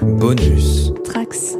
[0.00, 0.92] Bonus.
[1.04, 1.56] Trax.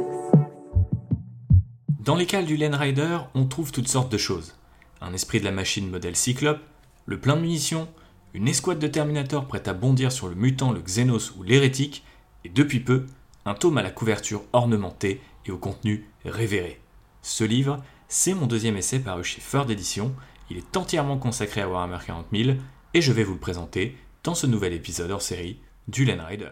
[1.99, 4.55] Dans les cales du Len Rider, on trouve toutes sortes de choses.
[5.01, 6.61] Un esprit de la machine modèle Cyclope,
[7.05, 7.89] le plein de munitions,
[8.33, 12.03] une escouade de Terminator prête à bondir sur le mutant, le Xenos ou l'hérétique,
[12.45, 13.05] et depuis peu,
[13.45, 16.79] un tome à la couverture ornementée et au contenu révéré.
[17.21, 20.15] Ce livre, c'est mon deuxième essai paru chez Ford Edition,
[20.49, 22.57] il est entièrement consacré à Warhammer 40 000,
[22.93, 26.51] et je vais vous le présenter dans ce nouvel épisode hors série du Len Rider.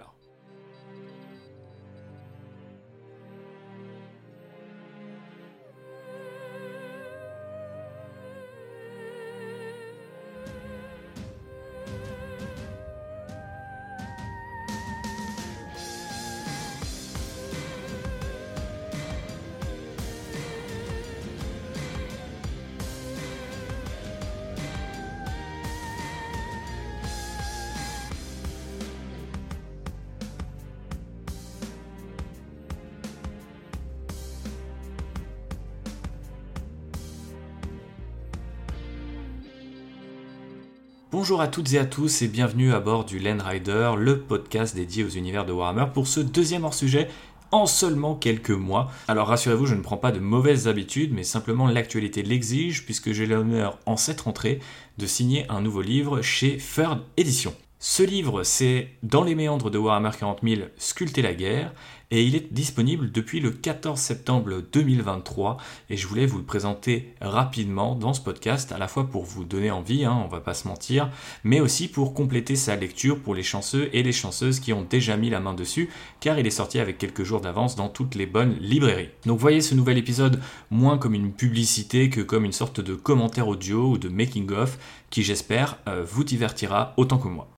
[41.28, 44.74] Bonjour à toutes et à tous et bienvenue à bord du Land Rider, le podcast
[44.74, 47.10] dédié aux univers de Warhammer pour ce deuxième hors-sujet
[47.52, 48.90] en seulement quelques mois.
[49.10, 53.26] Alors rassurez-vous, je ne prends pas de mauvaises habitudes, mais simplement l'actualité l'exige puisque j'ai
[53.26, 54.62] l'honneur en cette rentrée
[54.98, 57.54] de signer un nouveau livre chez Third Edition.
[57.80, 61.74] Ce livre, c'est Dans les méandres de Warhammer 40 000, sculpter la guerre,
[62.12, 65.58] et il est disponible depuis le 14 septembre 2023
[65.90, 69.44] et je voulais vous le présenter rapidement dans ce podcast à la fois pour vous
[69.44, 71.10] donner envie, hein, on va pas se mentir,
[71.44, 75.18] mais aussi pour compléter sa lecture pour les chanceux et les chanceuses qui ont déjà
[75.18, 78.26] mis la main dessus car il est sorti avec quelques jours d'avance dans toutes les
[78.26, 79.10] bonnes librairies.
[79.26, 83.48] Donc voyez ce nouvel épisode moins comme une publicité que comme une sorte de commentaire
[83.48, 84.78] audio ou de making of
[85.10, 87.57] qui j'espère euh, vous divertira autant que moi.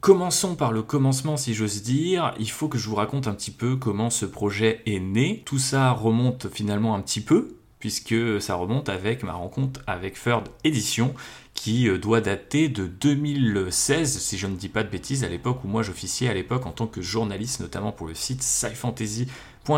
[0.00, 3.50] Commençons par le commencement si j'ose dire, il faut que je vous raconte un petit
[3.50, 5.42] peu comment ce projet est né.
[5.44, 10.48] Tout ça remonte finalement un petit peu, puisque ça remonte avec ma rencontre avec Third
[10.64, 11.14] Edition,
[11.52, 15.64] qui euh, doit dater de 2016, si je ne dis pas de bêtises, à l'époque
[15.64, 18.42] où moi j'officiais à l'époque en tant que journaliste, notamment pour le site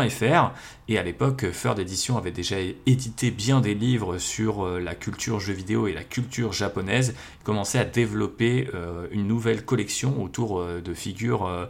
[0.01, 5.39] Et à l'époque, Third Edition avait déjà édité bien des livres sur euh, la culture
[5.39, 10.93] jeux vidéo et la culture japonaise, commençait à développer euh, une nouvelle collection autour de
[10.93, 11.69] figures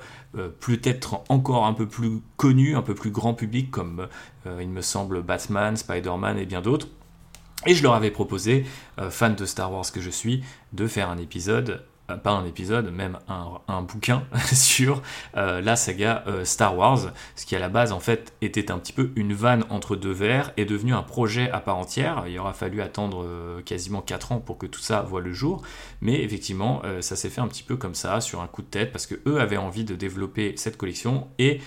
[0.60, 4.08] peut-être encore un peu plus connues, un peu plus grand public, comme
[4.60, 6.88] il me semble Batman, Spider-Man et bien d'autres.
[7.66, 8.66] Et je leur avais proposé,
[9.00, 11.80] euh, fan de Star Wars que je suis, de faire un épisode, euh,
[12.18, 15.02] pas un épisode, même un, bouquin sur
[15.36, 18.94] euh, la saga Star Wars, ce qui à la base en fait était un petit
[18.94, 22.26] peu une vanne entre deux vers, est devenu un projet à part entière.
[22.28, 23.26] Il aura fallu attendre
[23.66, 25.62] quasiment 4 ans pour que tout ça voit le jour,
[26.02, 28.92] mais effectivement ça s'est fait un petit peu comme ça, sur un coup de tête,
[28.92, 31.60] parce que eux avaient envie de développer cette collection et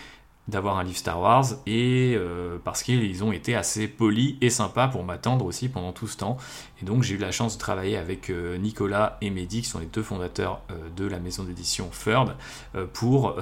[0.49, 4.89] d'avoir un livre Star Wars et euh, parce qu'ils ont été assez polis et sympas
[4.89, 6.37] pour m'attendre aussi pendant tout ce temps.
[6.81, 9.81] Et donc j'ai eu la chance de travailler avec euh, Nicolas et Mehdi, qui sont
[9.81, 12.37] les deux fondateurs euh, de la maison d'édition Third,
[12.93, 13.37] pour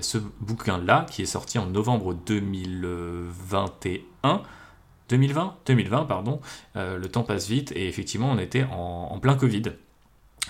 [0.00, 4.42] ce bouquin-là qui est sorti en novembre 2021.
[5.08, 6.40] 2020 2020, pardon.
[6.74, 9.62] le temps passe vite et effectivement on était en plein Covid.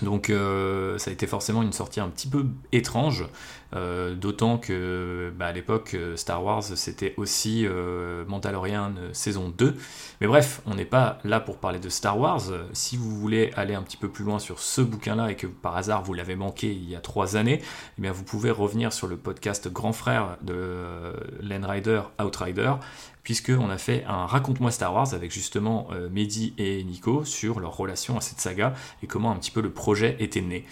[0.01, 3.25] Donc ça a été forcément une sortie un petit peu étrange,
[3.73, 9.75] euh, d'autant que bah, à l'époque Star Wars c'était aussi euh, Mandalorian saison 2.
[10.19, 12.41] Mais bref, on n'est pas là pour parler de Star Wars.
[12.73, 15.77] Si vous voulez aller un petit peu plus loin sur ce bouquin-là et que par
[15.77, 17.61] hasard vous l'avez manqué il y a trois années,
[17.97, 22.73] eh bien vous pouvez revenir sur le podcast Grand Frère de Len Rider Outrider
[23.23, 27.75] puisqu'on a fait un Raconte-moi Star Wars avec justement euh, Mehdi et Nico sur leur
[27.75, 30.65] relation à cette saga et comment un petit peu le projet était né.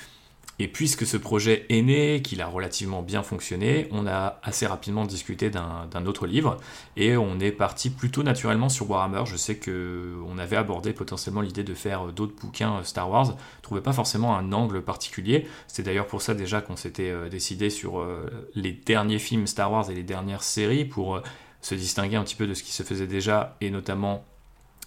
[0.61, 5.05] Et puisque ce projet est né, qu'il a relativement bien fonctionné, on a assez rapidement
[5.05, 6.57] discuté d'un autre livre
[6.97, 9.23] et on est parti plutôt naturellement sur Warhammer.
[9.25, 13.81] Je sais qu'on avait abordé potentiellement l'idée de faire d'autres bouquins Star Wars, on trouvait
[13.81, 15.47] pas forcément un angle particulier.
[15.67, 19.71] C'est d'ailleurs pour ça déjà qu'on s'était euh, décidé sur euh, les derniers films Star
[19.71, 21.21] Wars et les dernières séries pour
[21.61, 24.25] se distinguer un petit peu de ce qui se faisait déjà, et notamment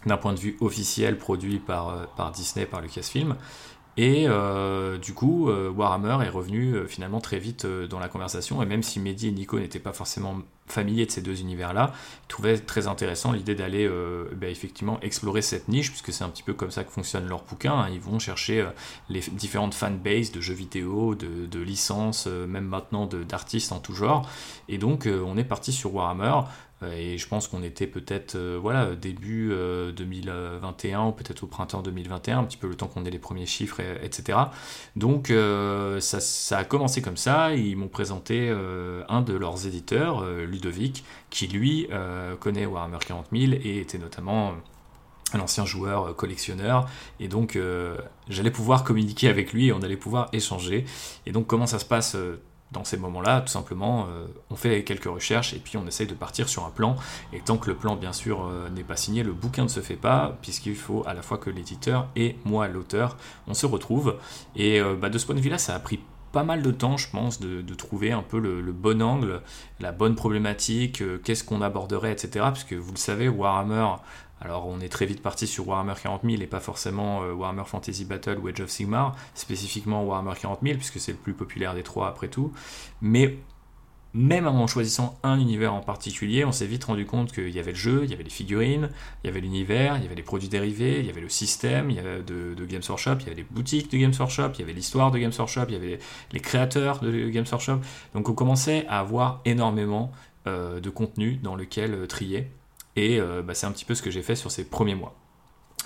[0.06, 3.36] d'un point de vue officiel produit par, euh, par Disney, par Lucasfilm.
[3.96, 8.66] Et euh, du coup, euh, Warhammer est revenu finalement très vite dans la conversation, et
[8.66, 11.92] même si Mehdi et Nico n'étaient pas forcément familier de ces deux univers-là,
[12.28, 13.86] trouvaient très intéressant l'idée d'aller
[14.34, 17.42] bah, effectivement explorer cette niche, puisque c'est un petit peu comme ça que fonctionne leur
[17.42, 17.74] bouquin.
[17.74, 17.90] Hein.
[17.92, 18.66] Ils vont chercher
[19.10, 24.26] les différentes fanbases de jeux vidéo, de, de licences, même maintenant d'artistes en tout genre.
[24.68, 26.46] Et donc on est parti sur Warhammer.
[26.82, 29.52] Euh, et je pense qu'on était peut-être euh, voilà début
[29.96, 33.18] 2021 euh, ou peut-être au printemps 2021, un petit peu le temps qu'on ait les
[33.18, 34.38] premiers chiffres, etc.
[34.96, 35.32] Donc
[36.00, 37.54] ça, a commencé comme ça.
[37.54, 38.50] Ils m'ont présenté
[39.08, 41.88] un de leurs éditeurs, Ludovic, qui lui
[42.40, 44.54] connaît Warhammer 40 000 et était notamment
[45.34, 46.88] un ancien joueur collectionneur
[47.20, 47.58] et donc
[48.28, 50.84] j'allais pouvoir communiquer avec lui et on allait pouvoir échanger
[51.26, 52.16] et donc comment ça se passe
[52.72, 56.14] dans ces moments-là, tout simplement, euh, on fait quelques recherches et puis on essaye de
[56.14, 56.96] partir sur un plan.
[57.32, 59.80] Et tant que le plan, bien sûr, euh, n'est pas signé, le bouquin ne se
[59.80, 63.16] fait pas, puisqu'il faut à la fois que l'éditeur et moi, l'auteur,
[63.46, 64.16] on se retrouve.
[64.56, 66.00] Et euh, bah, de ce point de vue-là, ça a pris
[66.32, 69.42] pas mal de temps, je pense, de, trouver un peu le, le, bon angle,
[69.80, 72.46] la bonne problématique, qu'est-ce qu'on aborderait, etc.
[72.54, 73.86] Puisque vous le savez, Warhammer
[74.44, 77.64] alors on est très vite parti sur Warhammer 40 000 et pas forcément euh, Warhammer
[77.64, 81.74] Fantasy Battle ou Age of Sigmar, spécifiquement Warhammer 40 000 puisque c'est le plus populaire
[81.74, 82.52] des trois après tout.
[83.00, 83.38] Mais
[84.14, 87.70] même en choisissant un univers en particulier, on s'est vite rendu compte qu'il y avait
[87.70, 88.90] le jeu, il y avait les figurines,
[89.22, 91.88] il y avait l'univers, il y avait les produits dérivés, il y avait le système
[91.88, 94.60] il y avait de, Games Workshop, il y avait les boutiques de Games Workshop, il
[94.60, 95.98] y avait l'histoire de Games Workshop, il y avait
[96.32, 97.78] les créateurs de Games Workshop.
[98.12, 100.10] Donc on commençait à avoir énormément
[100.46, 102.50] euh, de contenu dans lequel euh, trier.
[102.96, 105.14] Et euh, bah, c'est un petit peu ce que j'ai fait sur ces premiers mois.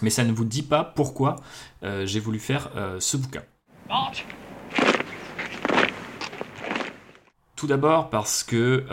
[0.02, 1.36] Mais ça ne vous dit pas pourquoi
[1.82, 3.42] euh, j'ai voulu faire euh, ce bouquin.
[7.54, 8.84] Tout d'abord parce que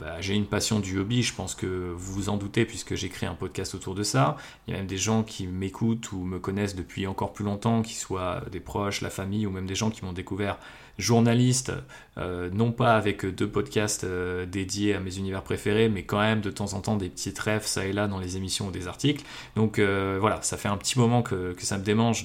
[0.00, 3.28] bah, j'ai une passion du hobby, je pense que vous vous en doutez puisque créé
[3.28, 4.38] un podcast autour de ça.
[4.66, 7.82] Il y a même des gens qui m'écoutent ou me connaissent depuis encore plus longtemps,
[7.82, 10.58] qui soient des proches, la famille ou même des gens qui m'ont découvert
[10.98, 11.72] journaliste,
[12.18, 16.40] euh, non pas avec deux podcasts euh, dédiés à mes univers préférés, mais quand même
[16.40, 18.88] de temps en temps des petits rêves ça et là dans les émissions ou des
[18.88, 19.24] articles.
[19.54, 22.24] Donc euh, voilà, ça fait un petit moment que, ça me démange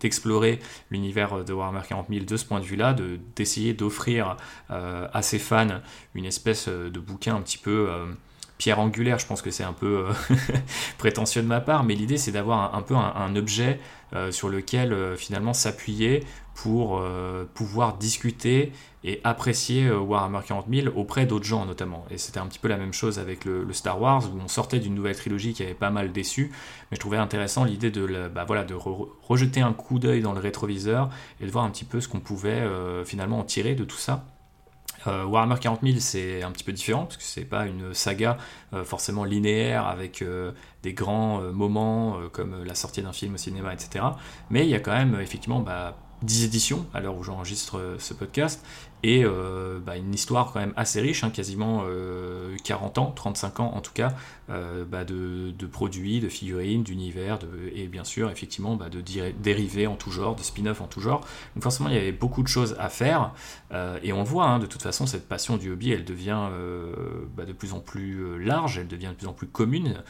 [0.00, 2.96] d'explorer de, l'univers de Warhammer 40 000 de ce point de vue-là,
[3.36, 4.36] d'essayer d'offrir
[4.68, 5.80] à ses fans
[6.14, 7.88] une espèce de bouquin un petit peu
[8.58, 10.06] pierre angulaire, je pense que c'est un peu
[10.98, 13.78] prétentieux de ma part, mais l'idée c'est d'avoir un, peu un, objet
[14.30, 16.24] sur lequel finalement s'appuyer
[16.54, 18.72] pour euh, pouvoir discuter
[19.02, 22.06] et apprécier euh, Warhammer 40 000 auprès d'autres gens notamment.
[22.10, 24.78] Et c'était un petit peu la même chose avec le, Star Wars où on sortait
[24.78, 26.52] d'une nouvelle trilogie qui avait pas mal déçu,
[26.90, 30.40] mais je trouvais intéressant l'idée de, bah, voilà, de rejeter un coup d'œil dans le
[30.40, 31.10] rétroviseur
[31.40, 33.98] et de voir un petit peu ce qu'on pouvait euh, finalement en tirer de tout
[33.98, 34.24] ça.
[35.06, 38.38] Warhammer 40 000 c'est un petit peu différent parce que c'est pas une saga
[38.84, 40.24] forcément linéaire avec
[40.82, 44.02] des grands moments comme la sortie d'un film au cinéma etc.
[44.48, 47.96] Mais il y a quand même effectivement bah, 10 éditions à l'heure où j'enregistre euh,
[47.98, 48.64] ce podcast.
[49.02, 51.84] Et euh, bah, une histoire quand même assez riche, hein, quasiment
[52.64, 54.14] 40 euh, ans, 35 ans en tout cas,
[54.50, 57.38] euh, bah, de, produits, de figurines, d'univers,
[57.74, 61.26] et bien sûr effectivement bah, de dérivés en tout genre, de spin-off en tout genre.
[61.54, 63.32] Donc forcément il y avait beaucoup de choses à faire,
[64.02, 66.48] et on voit hein, de toute façon cette passion du hobby, elle devient
[67.36, 70.02] de plus en plus large, elle devient de plus en plus commune.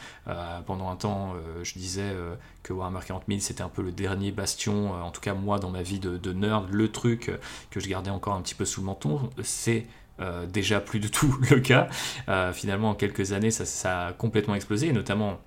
[0.65, 1.33] pendant un temps,
[1.63, 2.13] je disais
[2.63, 5.69] que Warhammer 40 000 c'était un peu le dernier bastion, en tout cas moi dans
[5.69, 7.31] ma vie de, de nerd, le truc
[7.71, 10.04] que je gardais encore un petit peu sous menton, c'est euh,
[10.47, 11.87] déjà plus du tout le cas.
[12.29, 15.39] Euh, finalement, en quelques années, ça, a complètement explosé, et notamment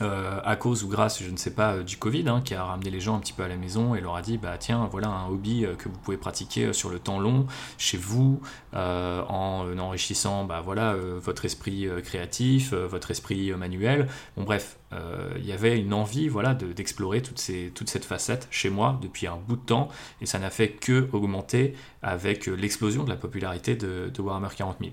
[0.00, 2.90] euh, à cause ou grâce, je ne sais pas, du Covid, hein, qui a ramené
[2.90, 5.08] les gens un petit peu à la maison et leur a dit, bah tiens, voilà
[5.08, 7.46] un hobby que vous pouvez pratiquer sur le temps long,
[7.78, 8.40] chez vous,
[8.72, 14.08] en enrichissant, bah voilà, votre esprit créatif, votre esprit manuel.
[14.36, 18.98] Bon bref, euh, il y avait une envie voilà, d'explorer toute, cette facette chez moi
[19.00, 19.88] depuis un bout de temps,
[20.20, 24.90] et ça n'a fait que augmenter avec l'explosion de la popularité de, Warhammer 40 000.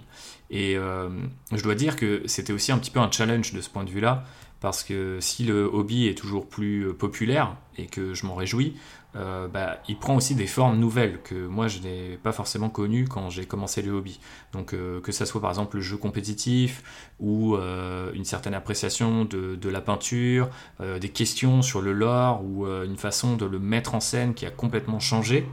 [0.50, 1.10] Et euh,
[1.52, 3.90] je dois dire que c'était aussi un petit peu un challenge de ce point de
[3.90, 4.24] vue-là,
[4.60, 8.76] parce que si le hobby est toujours plus populaire, et que je m'en réjouis,
[9.16, 13.08] euh, bah, il prend aussi des formes nouvelles que moi je n'ai pas forcément connues
[13.08, 14.20] quand j'ai commencé le hobby.
[14.54, 16.84] Donc euh, que ça soit par exemple le jeu compétitif
[17.20, 20.50] ou euh, une certaine appréciation de, la peinture,
[20.80, 24.50] des questions sur le lore ou une façon de le mettre en scène qui a
[24.50, 25.46] complètement changé,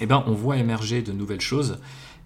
[0.00, 1.78] eh ben, on voit émerger de nouvelles choses.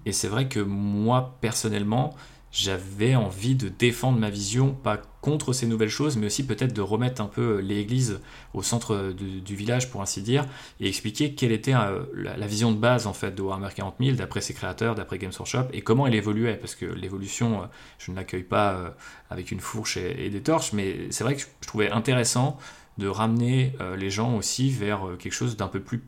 [0.06, 2.14] Et c'est vrai que moi personnellement,
[2.50, 6.80] j'avais envie de défendre ma vision, pas contre ces nouvelles choses, mais aussi peut-être de
[6.80, 8.20] remettre un peu l'église
[8.54, 10.46] au centre du, village, pour ainsi dire,
[10.80, 14.16] et expliquer quelle était euh, la, vision de base en fait de Warhammer 40 000,
[14.16, 17.66] d'après ses créateurs, d'après Games Workshop, et comment elle évoluait, parce que l'évolution, euh,
[17.98, 18.90] je ne l'accueille pas euh,
[19.28, 22.58] avec une fourche et, des torches, mais c'est vrai que je trouvais intéressant
[22.96, 26.02] de ramener les gens aussi vers quelque chose d'un peu plus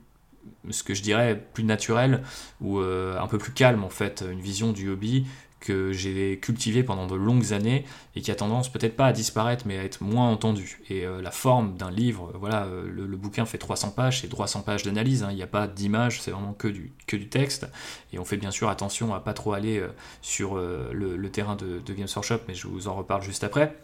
[0.70, 2.24] ce que je dirais plus naturel
[2.60, 5.24] ou un peu plus calme en fait, une vision du hobby
[5.60, 7.84] que j'ai cultivé pendant de longues années
[8.16, 10.80] et qui a tendance peut-être pas à disparaître mais à être moins entendu.
[10.88, 14.62] Et euh, la forme d'un livre, voilà, euh, le, bouquin fait 300 pages, c'est 300
[14.62, 15.28] pages d'analyse, hein.
[15.30, 16.92] il n'y a pas d'image, c'est vraiment que du,
[17.28, 17.66] texte.
[18.12, 19.88] Et on fait bien sûr attention à pas trop aller euh,
[20.22, 23.76] sur le, terrain de, de Games Workshop, mais je vous en reparle juste après.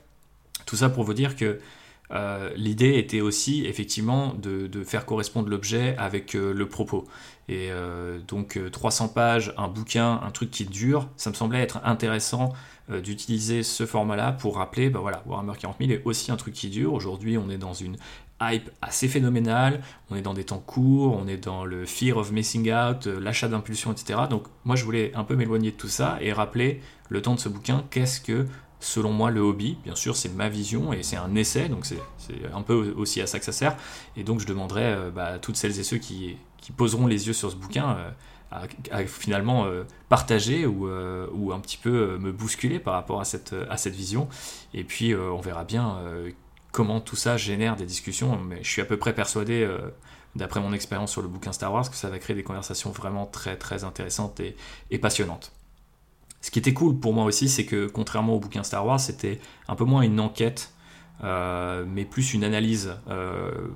[0.64, 1.60] Tout ça pour vous dire que
[2.56, 7.06] l'idée était aussi effectivement de, faire correspondre l'objet avec le propos.
[7.48, 11.60] Et euh, donc 300 euh, pages, un bouquin, un truc qui dure, ça me semblait
[11.60, 12.52] être intéressant
[12.90, 16.54] euh, d'utiliser ce format-là pour rappeler, bah voilà, Warhammer 40 000 est aussi un truc
[16.54, 16.92] qui dure.
[16.92, 17.96] Aujourd'hui, on est dans une
[18.42, 22.32] hype assez phénoménale, on est dans des temps courts, on est dans le fear of
[22.32, 24.20] missing out, l'achat d'impulsion, etc.
[24.28, 27.40] Donc moi, je voulais un peu m'éloigner de tout ça et rappeler le temps de
[27.40, 28.46] ce bouquin, qu'est-ce que
[28.80, 29.78] selon moi le hobby.
[29.84, 32.00] Bien sûr, c'est ma vision et c'est un essai, donc c'est
[32.52, 33.76] un peu aussi à ça que ça sert.
[34.16, 36.36] Et donc je demanderais bah, à toutes celles et ceux qui,
[36.76, 37.96] poseront les yeux sur ce bouquin
[38.52, 43.24] euh, à, finalement euh, partager ou, euh, un petit peu me bousculer par rapport à
[43.24, 43.54] cette,
[43.86, 44.28] vision.
[44.74, 45.98] Et puis on verra bien
[46.72, 48.38] comment tout ça génère des discussions.
[48.38, 49.68] Mais je suis à peu près persuadé,
[50.34, 53.26] d'après mon expérience sur le bouquin Star Wars, que ça va créer des conversations vraiment
[53.26, 54.40] très très intéressantes
[54.90, 55.52] et passionnantes.
[56.46, 59.40] Ce qui était cool pour moi aussi, c'est que contrairement au bouquin Star Wars, c'était
[59.66, 60.72] un peu moins une enquête
[61.22, 62.94] mais plus une analyse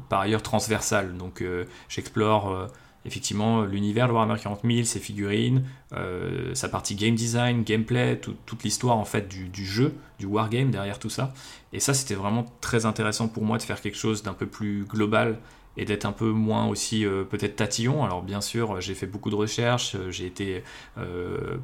[0.09, 1.17] par ailleurs transversale.
[1.17, 1.43] Donc
[1.89, 2.71] j'explore
[3.05, 8.63] effectivement l'univers de Warhammer 40 000, ses figurines, euh, sa partie game design, gameplay, toute
[8.63, 11.33] l'histoire en fait du, jeu, du wargame derrière tout ça.
[11.73, 14.85] Et ça c'était vraiment très intéressant pour moi de faire quelque chose d'un peu plus
[14.85, 15.39] global
[15.77, 18.05] et d'être un peu moins aussi euh, peut-être tatillon.
[18.05, 20.63] Alors bien sûr j'ai fait beaucoup de recherches, euh, j'ai été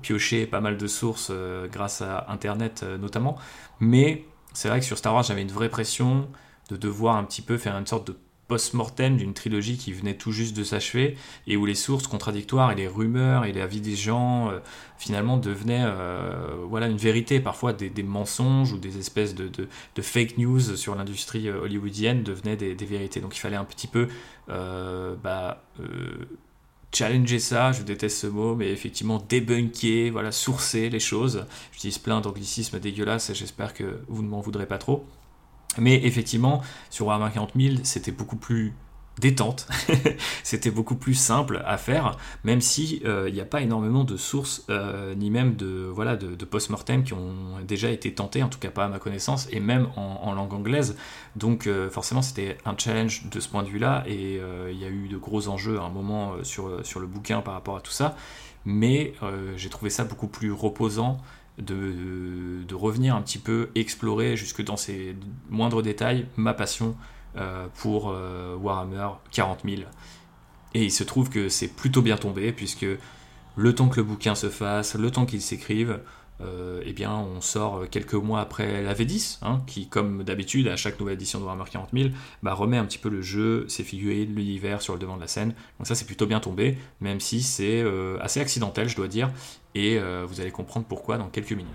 [0.03, 1.33] pioché pas mal de sources
[1.71, 3.37] grâce à Internet notamment,
[3.81, 6.29] mais c'est vrai que sur Star Wars j'avais une vraie pression
[6.71, 8.17] de devoir un petit peu faire une sorte de
[8.49, 12.75] post-mortem d'une trilogie qui venait tout juste de s'achever et où les sources contradictoires et
[12.75, 14.59] les rumeurs et la vie des gens euh,
[14.99, 19.51] finalement devenaient euh, voilà une vérité parfois des, mensonges ou des espèces de,
[20.01, 23.89] fake news sur l'industrie euh, hollywoodienne devenaient des, des, vérités donc il fallait un petit
[23.89, 24.09] peu
[24.49, 25.63] bah,
[26.93, 31.45] challenger ça, je déteste ce mot, mais effectivement débunker, voilà, sourcer les choses.
[31.73, 35.05] J'utilise plein d'anglicismes dégueulasses et j'espère que vous ne m'en voudrez pas trop.
[35.79, 38.75] Mais effectivement, sur Warhammer 40 000, c'était beaucoup plus
[39.19, 39.67] détente,
[40.43, 44.17] c'était beaucoup plus simple à faire, même si euh, il n'y a pas énormément de
[44.17, 48.59] sources, euh, ni même de, voilà, de, post-mortem qui ont déjà été tentés, en tout
[48.59, 50.97] cas pas à ma connaissance, et même en, langue anglaise.
[51.35, 54.41] Donc euh, forcément c'était un challenge de ce point de vue-là, et
[54.71, 57.55] il y a eu de gros enjeux à un moment sur, sur le bouquin par
[57.55, 58.17] rapport à tout ça,
[58.67, 59.15] mais
[59.57, 61.19] j'ai trouvé ça beaucoup plus reposant
[61.59, 65.17] de, revenir un petit peu explorer jusque dans ces
[65.49, 66.95] moindres détails ma passion
[67.37, 69.83] euh, pour euh, Warhammer 40 000.
[70.75, 72.87] Et il se trouve que c'est plutôt bien tombé, puisque
[73.57, 76.01] le temps que le bouquin se fasse, le temps qu'il s'écrive,
[76.43, 80.77] euh, eh bien, on sort quelques mois après la V10, hein, qui, comme d'habitude, à
[80.77, 82.11] chaque nouvelle édition de Warhammer 40 000,
[82.43, 85.29] bah, remet un petit peu le jeu, ses figurines, l'univers sur le devant de la
[85.29, 85.55] scène.
[85.79, 89.31] Donc ça, c'est plutôt bien tombé, même si c'est euh, assez accidentel, je dois dire,
[89.75, 91.73] et euh, vous allez comprendre pourquoi dans quelques minutes.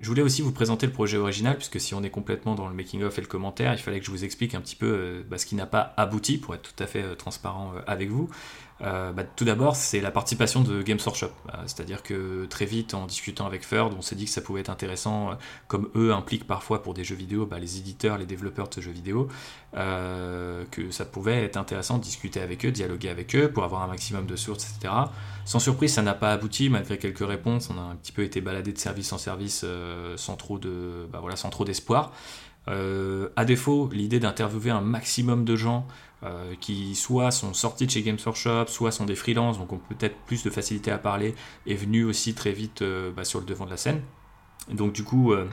[0.00, 2.74] Je voulais aussi vous présenter le projet original, puisque si on est complètement dans le
[2.74, 5.46] making-of et le commentaire, il fallait que je vous explique un petit peu bah, ce
[5.46, 8.28] qui n'a pas abouti, pour être tout à fait transparent avec vous.
[8.82, 11.26] Euh, bah, tout d'abord, c'est la participation de Games Workshop.
[11.26, 14.60] Euh, c'est-à-dire que très vite, en discutant avec Ferd, on s'est dit que ça pouvait
[14.60, 15.34] être intéressant, euh,
[15.68, 18.80] comme eux impliquent parfois pour des jeux vidéo bah, les éditeurs, les développeurs de ce
[18.80, 19.28] jeux vidéo,
[19.72, 23.86] que ça pouvait être intéressant de discuter avec eux, dialoguer avec eux pour avoir un
[23.86, 24.92] maximum de sources, etc.
[25.44, 27.70] Sans surprise, ça n'a pas abouti, malgré quelques réponses.
[27.70, 29.64] On a un petit peu été baladé de service en service
[30.16, 32.12] sans trop de, bah, voilà, d'espoir.
[32.66, 35.86] à défaut, l'idée d'interviewer un maximum de gens
[36.24, 39.80] euh, qui soit sont sortis de chez Games Workshop, soit sont des freelances, donc ont
[39.88, 41.34] peut-être plus de facilité à parler,
[41.66, 44.02] est venu aussi très vite euh, bah, sur le devant de la scène.
[44.70, 45.48] donc du coup, euh,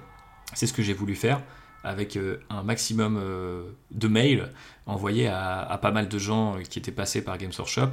[0.53, 1.41] c'est ce que j'ai voulu faire
[1.83, 3.23] avec un maximum
[3.91, 4.51] de mails
[4.85, 7.91] envoyés à, pas mal de gens qui étaient passés par Games Workshop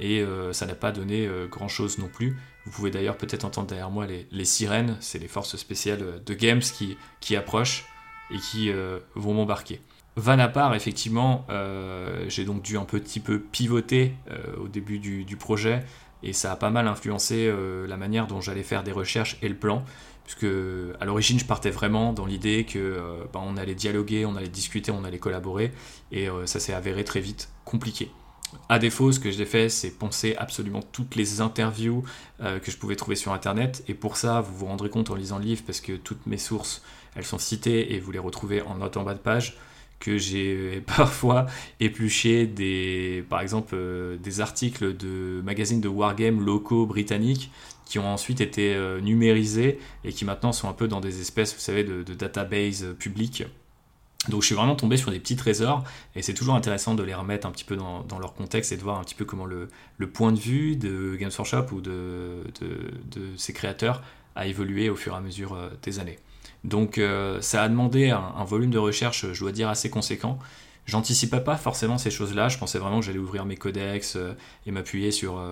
[0.00, 2.36] et ça n'a pas donné grand chose non plus.
[2.64, 6.58] Vous pouvez d'ailleurs peut-être entendre derrière moi les, sirènes, c'est les forces spéciales de Games
[6.58, 7.84] qui, qui approchent
[8.32, 8.72] et qui
[9.14, 9.80] vont m'embarquer.
[10.18, 14.98] Van à part, effectivement, euh, j'ai donc dû un petit peu pivoter euh, au début
[14.98, 15.84] du, projet
[16.24, 19.48] et ça a pas mal influencé euh, la manière dont j'allais faire des recherches et
[19.48, 19.84] le plan.
[20.24, 20.46] Puisque
[21.00, 23.00] à l'origine, je partais vraiment dans l'idée que
[23.32, 25.72] ben, on allait dialoguer, on allait discuter, on allait collaborer
[26.12, 28.10] et ça s'est avéré très vite compliqué.
[28.68, 32.04] À défaut, ce que j'ai fait, c'est penser absolument toutes les interviews
[32.40, 33.82] que je pouvais trouver sur Internet.
[33.88, 36.36] Et pour ça, vous vous rendrez compte en lisant le livre, parce que toutes mes
[36.36, 36.82] sources,
[37.16, 39.56] elles sont citées et vous les retrouvez en note en bas de page
[40.00, 41.46] que j'ai parfois
[41.80, 43.76] épluché des, par exemple,
[44.22, 47.50] des articles de magazines de wargame locaux britanniques
[47.84, 51.60] qui ont ensuite été numérisés et qui maintenant sont un peu dans des espèces, vous
[51.60, 53.44] savez, de, de database publiques
[54.28, 57.14] donc je suis vraiment tombé sur des petits trésors et c'est toujours intéressant de les
[57.14, 59.68] remettre un petit peu dans, leur contexte et de voir un petit peu comment le,
[60.12, 62.42] point de vue de Games Workshop ou de,
[63.36, 64.02] ses créateurs
[64.34, 66.18] a évolué au fur et à mesure euh, des années.
[66.64, 70.38] Donc euh, ça a demandé un, volume de recherche, je dois dire, assez conséquent.
[70.86, 74.34] J'anticipais pas forcément ces choses-là, je pensais vraiment que j'allais ouvrir mes codex euh,
[74.66, 75.42] et m'appuyer sur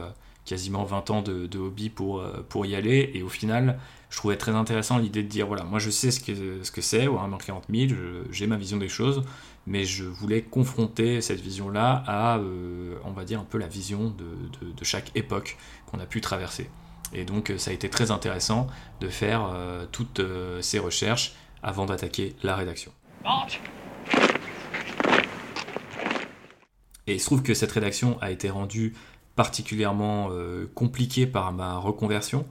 [0.44, 3.78] quasiment 20 ans de, hobby pour, pour y aller et au final
[4.10, 6.80] je trouvais très intéressant l'idée de dire voilà, moi je sais ce que ce que
[6.80, 7.92] c'est Warhammer 40 000,
[8.30, 9.24] j'ai ma vision des choses,
[9.66, 14.14] mais je voulais confronter cette vision-là à, euh, on va dire, un peu la vision
[14.16, 16.70] de, de, chaque époque qu'on a pu traverser.
[17.12, 18.66] Et donc ça a été très intéressant
[19.00, 22.92] de faire euh, toutes euh, ces recherches avant d'attaquer la rédaction.
[27.06, 28.94] Et il se trouve que cette rédaction a été rendue
[29.36, 30.30] particulièrement
[30.74, 32.46] compliquée par ma reconversion,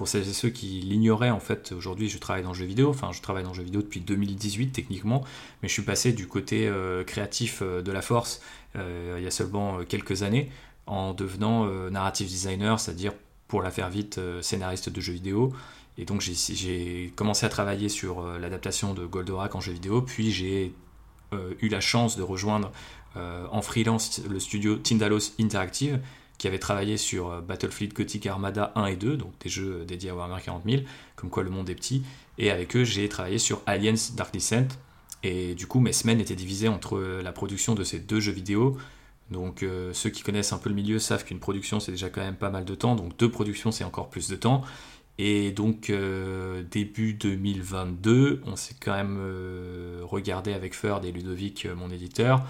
[0.00, 2.88] pour celles et ceux qui l'ignoraient, en fait, aujourd'hui je travaille dans le jeu vidéo,
[2.88, 5.22] enfin je travaille dans le jeu vidéo depuis 2018 techniquement,
[5.60, 8.40] mais je suis passé du côté euh, créatif euh, de la force
[8.76, 10.50] euh, il y a seulement quelques années
[10.86, 13.12] en devenant narrative designer, c'est-à-dire
[13.50, 15.52] pour la faire vite scénariste de jeux vidéo.
[15.98, 20.72] Et donc j'ai commencé à travailler sur l'adaptation de Goldorak en jeu vidéo, puis j'ai
[21.60, 22.72] eu la chance de rejoindre
[23.16, 26.00] en freelance le studio Tindalos Interactive,
[26.40, 30.08] qui avait travaillé sur euh, Battlefield Gothic Armada 1 et 2, donc des jeux dédiés
[30.08, 30.82] à Warhammer 40 000,
[31.14, 32.02] comme quoi le monde est petit.
[32.38, 34.66] Et avec eux, j'ai travaillé sur Aliens Dark Descent.
[35.22, 38.32] Et du coup, mes semaines étaient divisées entre euh, la production de ces deux jeux
[38.32, 38.78] vidéo.
[39.30, 42.20] Donc euh, ceux qui connaissent un peu le milieu savent qu'une production c'est déjà quand
[42.20, 44.62] même pas mal de temps, donc deux productions c'est encore plus de temps.
[45.18, 45.92] Et donc
[46.70, 49.20] début 2022, on s'est quand même
[50.02, 52.42] regardé avec Ferd et Ludovic, mon éditeur,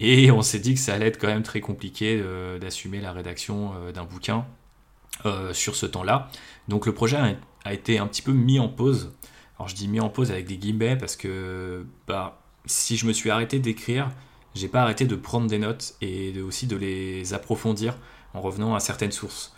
[0.00, 3.12] et on s'est dit que ça allait être quand même très compliqué euh, d'assumer la
[3.12, 4.46] rédaction euh, d'un bouquin
[5.26, 6.28] euh, sur ce temps-là.
[6.68, 7.16] Donc le projet
[7.64, 9.12] a, été un petit peu mis en pause.
[9.58, 13.12] Alors je dis mis en pause avec des guillemets parce que bah, si je me
[13.12, 14.10] suis arrêté d'écrire,
[14.54, 17.96] j'ai pas arrêté de prendre des notes et aussi de les approfondir
[18.34, 19.54] en revenant à certaines sources.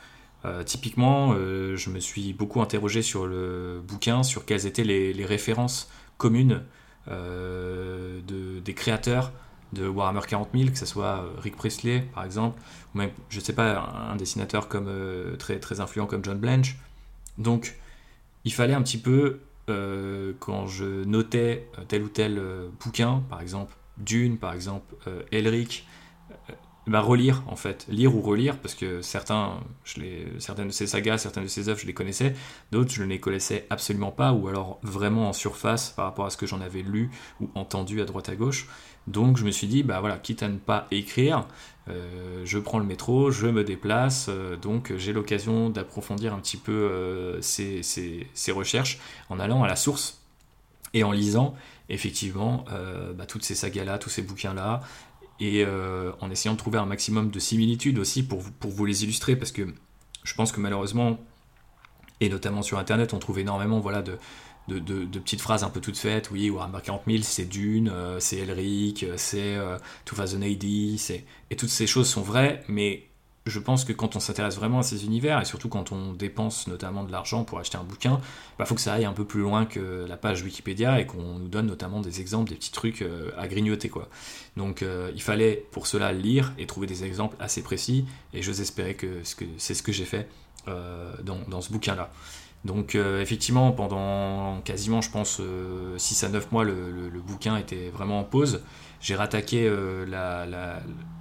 [0.64, 6.62] typiquement, je me suis beaucoup interrogé sur le bouquin, sur quelles étaient les, références communes
[7.08, 9.32] de, des créateurs
[9.72, 12.60] de Warhammer 40 000, que ce soit euh, Rick Priestley par exemple,
[12.94, 13.78] ou même, je sais pas,
[14.10, 16.76] un dessinateur comme, euh, très, très influent comme John Blanche.
[17.38, 17.76] Donc,
[18.44, 22.40] il fallait un petit peu, euh, quand je notais tel ou tel
[22.80, 24.94] bouquin, par exemple Dune, par exemple
[25.32, 25.86] Elric,
[26.86, 30.86] bah, relire en fait, lire ou relire, parce que certains, je les, certaines de ces
[30.86, 32.34] sagas, certaines de ces œuvres, je les connaissais,
[32.70, 36.30] d'autres je ne les connaissais absolument pas, ou alors vraiment en surface par rapport à
[36.30, 38.68] ce que j'en avais lu ou entendu à droite à gauche.
[39.08, 41.46] Donc je me suis dit, bah voilà, quitte à ne pas écrire,
[41.88, 46.56] euh, je prends le métro, je me déplace, euh, donc j'ai l'occasion d'approfondir un petit
[46.56, 50.20] peu euh, ces, ces, recherches en allant à la source
[50.94, 51.54] et en lisant
[51.88, 52.64] effectivement
[53.14, 54.82] bah, toutes ces sagas-là, tous ces bouquins-là,
[55.40, 55.64] et
[56.20, 59.52] en essayant de trouver un maximum de similitudes aussi pour pour vous les illustrer, parce
[59.52, 59.66] que
[60.26, 61.18] je pense que malheureusement,
[62.20, 64.18] et notamment sur Internet, on trouve énormément voilà, de,
[64.68, 66.30] petites phrases un peu toutes faites.
[66.30, 69.78] Oui, Warhammer 40 000, c'est Dune, euh, c'est Elric, euh, c'est euh,
[70.10, 70.64] 2000 AD,
[71.50, 73.04] et toutes ces choses sont vraies, mais
[73.46, 76.66] je pense que quand on s'intéresse vraiment à ces univers, et surtout quand on dépense
[76.66, 79.24] notamment de l'argent pour acheter un bouquin, il bah, faut que ça aille un peu
[79.24, 82.72] plus loin que la page Wikipédia et qu'on nous donne notamment des exemples, des petits
[82.72, 83.88] trucs euh, à grignoter.
[83.88, 84.08] quoi.
[84.56, 88.94] Donc il fallait pour cela lire et trouver des exemples assez précis, et j'ose espérer
[88.94, 89.20] que
[89.58, 90.28] c'est ce que j'ai fait
[90.66, 92.10] dans, dans, ce bouquin-là.
[92.66, 95.40] Donc euh, effectivement, pendant quasiment, je pense,
[95.96, 98.62] 6 euh, à 9 mois, le, bouquin était vraiment en pause.
[99.00, 100.04] J'ai rattaqué euh,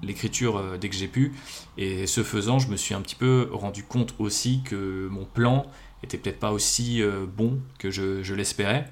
[0.01, 1.33] l'écriture dès que j'ai pu.
[1.77, 5.65] Et ce faisant, je me suis un petit peu rendu compte aussi que mon plan
[6.03, 7.01] était peut-être pas aussi
[7.35, 8.91] bon que je, l'espérais.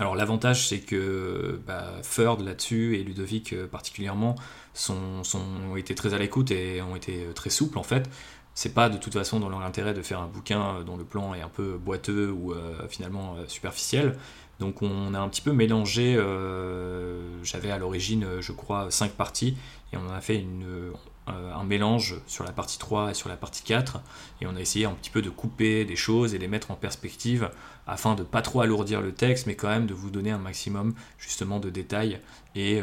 [0.00, 4.34] Alors l'avantage c'est que bah, Ferd là-dessus et Ludovic particulièrement
[4.72, 8.10] sont, ont été très à l'écoute et ont été très souples en fait
[8.54, 11.34] c'est pas de toute façon dans leur intérêt de faire un bouquin dont le plan
[11.34, 14.16] est un peu boiteux ou euh, finalement euh, superficiel.
[14.60, 19.56] Donc on a un petit peu mélangé, euh, j'avais à l'origine je crois 5 parties
[19.92, 20.92] et on a fait une,
[21.26, 24.00] un mélange sur la partie 3 et sur la partie 4
[24.40, 26.76] et on a essayé un petit peu de couper des choses et les mettre en
[26.76, 27.50] perspective
[27.86, 30.94] afin de pas trop alourdir le texte mais quand même de vous donner un maximum
[31.18, 32.20] justement de détails
[32.54, 32.80] et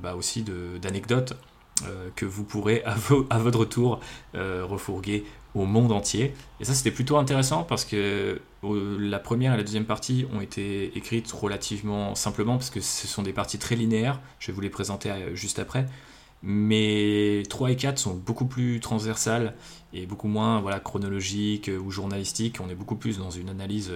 [0.00, 0.44] bah aussi
[0.80, 1.34] d'anecdotes
[1.86, 4.00] euh, que vous pourrez à, votre tour
[4.34, 5.24] euh, refourguer
[5.60, 6.34] au monde entier.
[6.60, 10.96] Et ça, c'était plutôt intéressant parce que la première et la deuxième partie ont été
[10.96, 14.20] écrites relativement simplement parce que ce sont des parties très linéaires.
[14.38, 15.86] Je vais vous les présenter juste après.
[16.42, 19.54] Mais 3 et 4 sont beaucoup plus transversales
[19.92, 22.58] et beaucoup moins voilà, chronologiques ou journalistiques.
[22.64, 23.92] On est beaucoup plus dans une analyse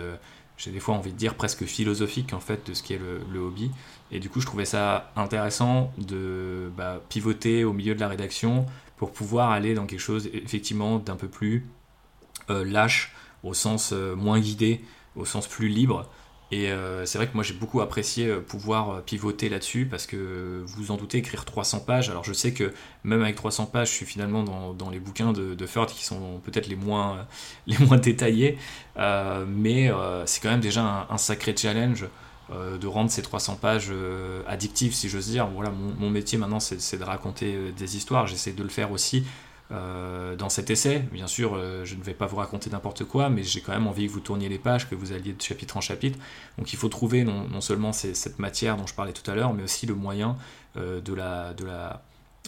[0.57, 3.40] j'ai des fois envie de dire presque philosophique en fait de ce qu'est le, le,
[3.40, 3.70] hobby.
[4.11, 8.66] Et du coup, je trouvais ça intéressant de bah, pivoter au milieu de la rédaction
[9.03, 11.67] pour pouvoir aller dans quelque chose effectivement d'un peu plus
[12.51, 13.12] euh, lâche,
[13.43, 14.81] au sens euh, moins guidé,
[15.17, 16.09] au sens plus libre.
[16.53, 20.93] Et euh, c'est vrai que moi j'ai beaucoup apprécié pouvoir pivoter là-dessus parce que vous
[20.93, 22.11] en doutez, écrire 300 pages.
[22.11, 25.57] Alors je sais que même avec 300 pages, je suis finalement dans, les bouquins de,
[25.57, 27.27] de qui sont peut-être les moins,
[27.67, 28.57] les moins détaillés.
[28.97, 29.91] mais
[30.27, 32.07] c'est quand même déjà un, sacré challenge
[32.53, 33.93] de rendre ces 300 pages
[34.47, 35.47] addictives, si j'ose dire.
[35.49, 38.27] Voilà, mon, métier maintenant c'est de raconter des histoires.
[38.27, 39.25] J'essaie de le faire aussi
[39.73, 40.99] euh, dans cet essai.
[41.12, 43.87] Bien sûr, euh, je ne vais pas vous raconter n'importe quoi, mais j'ai quand même
[43.87, 46.19] envie que vous tourniez les pages, que vous alliez de chapitre en chapitre.
[46.59, 49.62] Donc il faut trouver non, seulement cette matière dont je parlais tout à l'heure, mais
[49.62, 50.37] aussi le moyen
[50.77, 52.03] euh, de, la, de, la,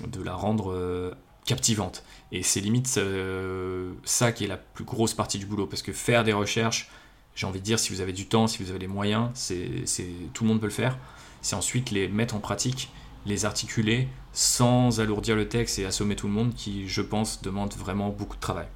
[0.07, 1.15] de la rendre
[1.47, 2.05] captivante.
[2.31, 6.25] Et c'est limite ça qui est la plus grosse partie du boulot, parce que faire
[6.25, 6.91] des recherches,
[7.35, 9.31] j'ai envie de dire, si vous avez du temps, si vous avez les moyens,
[10.33, 10.99] tout le monde peut le faire.
[11.43, 12.91] C'est ensuite les mettre en pratique
[13.27, 17.73] les articuler sans alourdir le texte et assommer tout le monde qui, je pense, demande
[17.75, 18.67] vraiment beaucoup de travail.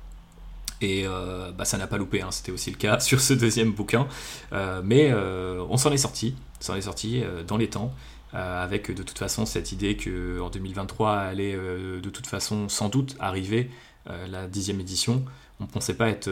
[0.81, 2.31] Et euh, bah, ça n'a pas loupé, hein.
[2.31, 4.07] c'était aussi le cas sur ce deuxième bouquin.
[4.53, 7.93] Euh, mais euh, on s'en est sorti, s'en est sorti dans les temps,
[8.33, 13.71] avec de toute façon cette idée qu'en 2023 allait de toute façon sans doute arriver
[14.07, 15.25] la dixième édition.
[15.61, 16.31] On ne pensait pas être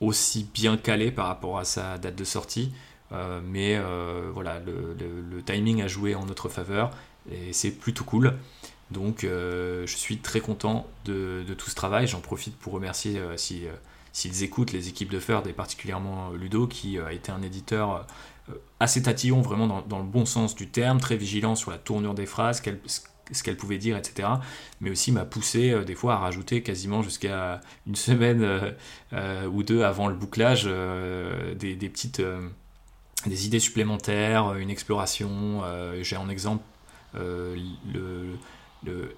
[0.00, 2.72] aussi bien calé par rapport à sa date de sortie.
[3.44, 3.78] mais
[4.32, 6.90] voilà, le, timing a joué en notre faveur
[7.30, 8.34] et c'est plutôt cool.
[8.90, 12.06] Donc euh, je suis très content de, tout ce travail.
[12.06, 13.72] J'en profite pour remercier euh, si, euh,
[14.12, 18.06] s'ils écoutent les équipes de Ferd et particulièrement Ludo qui a été un éditeur
[18.80, 22.26] assez tatillon vraiment dans, le bon sens du terme, très vigilant sur la tournure des
[22.26, 22.60] phrases,
[23.32, 24.28] ce qu'elle pouvait dire, etc.
[24.80, 28.74] Mais aussi m'a poussé des fois à rajouter quasiment jusqu'à une semaine
[29.12, 32.22] ou deux avant le bouclage des, petites
[33.26, 35.62] des idées supplémentaires, une exploration.
[36.02, 36.64] J'ai en exemple
[37.16, 38.34] euh,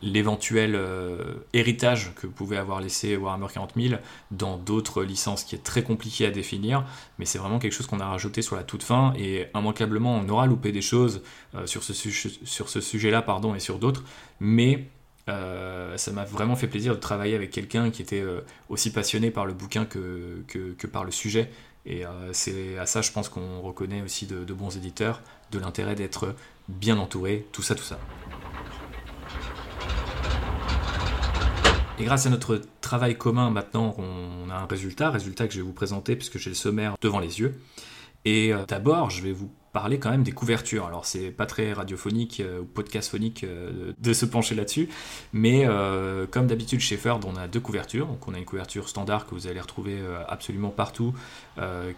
[0.02, 3.94] l'éventuel euh, héritage que pouvait avoir laissé Warhammer 40 000
[4.30, 6.84] dans d'autres licences qui est très compliqué à définir,
[7.18, 10.28] mais c'est vraiment quelque chose qu'on a rajouté sur la toute fin et immanquablement on
[10.28, 11.22] aura loupé des choses
[11.54, 14.04] euh, sur ce, sur ce sujet-là pardon et sur d'autres,
[14.40, 14.88] mais
[15.26, 18.24] ça m'a vraiment fait plaisir de travailler avec quelqu'un qui était
[18.68, 21.48] aussi passionné par le bouquin que, que, par le sujet.
[21.86, 25.22] Et c'est à ça, je pense, qu'on reconnaît aussi de bons éditeurs,
[25.52, 26.34] de l'intérêt d'être
[26.68, 27.98] bien entouré, tout ça, tout ça.
[31.98, 35.66] Et grâce à notre travail commun, maintenant, on a un résultat, résultat que je vais
[35.66, 37.60] vous présenter puisque j'ai le sommaire devant les yeux.
[38.24, 40.86] Et euh, d'abord, je vais vous parler quand même des couvertures.
[40.86, 44.88] Alors, c'est pas très radiophonique euh, ou podcastphonique euh, de se pencher là-dessus,
[45.32, 45.66] mais
[46.30, 48.06] comme d'habitude chez Ferd, on a deux couvertures.
[48.06, 51.14] Donc, on a une couverture standard que vous allez retrouver absolument partout,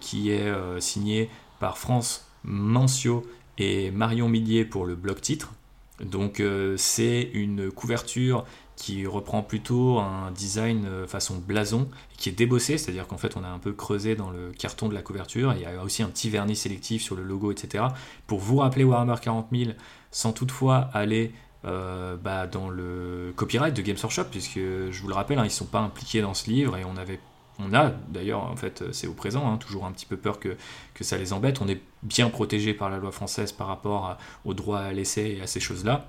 [0.01, 1.31] qui est signée
[1.61, 3.27] par France Mancio
[3.59, 5.53] et Marion Millier pour le bloc titre.
[6.01, 6.43] Donc
[6.77, 8.45] c'est une couverture
[8.77, 13.45] qui reprend plutôt un design euh, façon blason, qui est débossé, c'est-à-dire qu'en fait on
[13.45, 16.09] a un peu creusé dans le carton de la couverture, il y a aussi un
[16.09, 17.85] petit vernis sélectif sur le logo, etc.
[18.27, 19.71] Pour vous rappeler Warhammer 40 000,
[20.11, 21.33] sans toutefois aller
[21.65, 25.47] euh, bah, dans le copyright de Games Workshop, puisque je vous le rappelle, hein, ils
[25.47, 27.21] ne sont pas impliqués dans ce livre et on avait
[27.61, 30.57] on a d'ailleurs, en fait, c'est au présent, hein, toujours un petit peu peur que,
[30.93, 31.61] que, ça les embête.
[31.61, 35.41] On est bien protégé par la loi française par rapport au droit à l'essai et
[35.41, 36.05] à ces choses-là.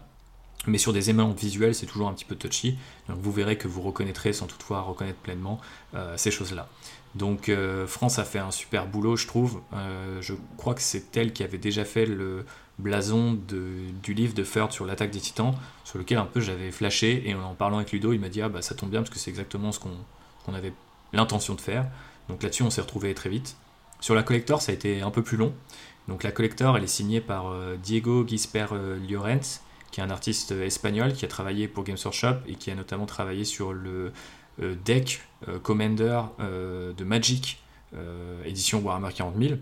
[0.68, 2.78] Mais sur des éléments visuels, c'est toujours un petit peu touchy.
[3.08, 5.60] Donc vous verrez que vous reconnaîtrez sans toutefois reconnaître pleinement
[5.94, 6.68] euh, ces choses-là.
[7.14, 9.62] Donc euh, France a fait un super boulot, je trouve.
[9.74, 12.46] Euh, je crois que c'est elle qui avait déjà fait le
[12.78, 13.40] blason
[14.04, 17.24] du livre de Ferd sur l'attaque des titans, sur lequel un peu j'avais flashé.
[17.26, 19.20] Et en parlant avec Ludo, il m'a dit ah bah ça tombe bien parce que
[19.20, 20.74] c'est exactement ce qu'on avait
[21.14, 21.86] l'intention de faire.
[22.28, 23.56] Donc là-dessus, on s'est retrouvé très vite.
[24.02, 25.54] Sur la collector, ça a été un peu plus long.
[26.10, 28.68] Donc la collector, elle est signée par Diego Gisper
[29.10, 29.62] Llorens,
[29.96, 32.76] qui est un artiste euh, espagnol qui a travaillé pour Games Workshop et qui a
[32.76, 34.12] notamment travaillé sur le
[34.86, 35.22] deck
[35.64, 37.62] Commander de Magic,
[38.46, 39.56] édition Warhammer 40 000.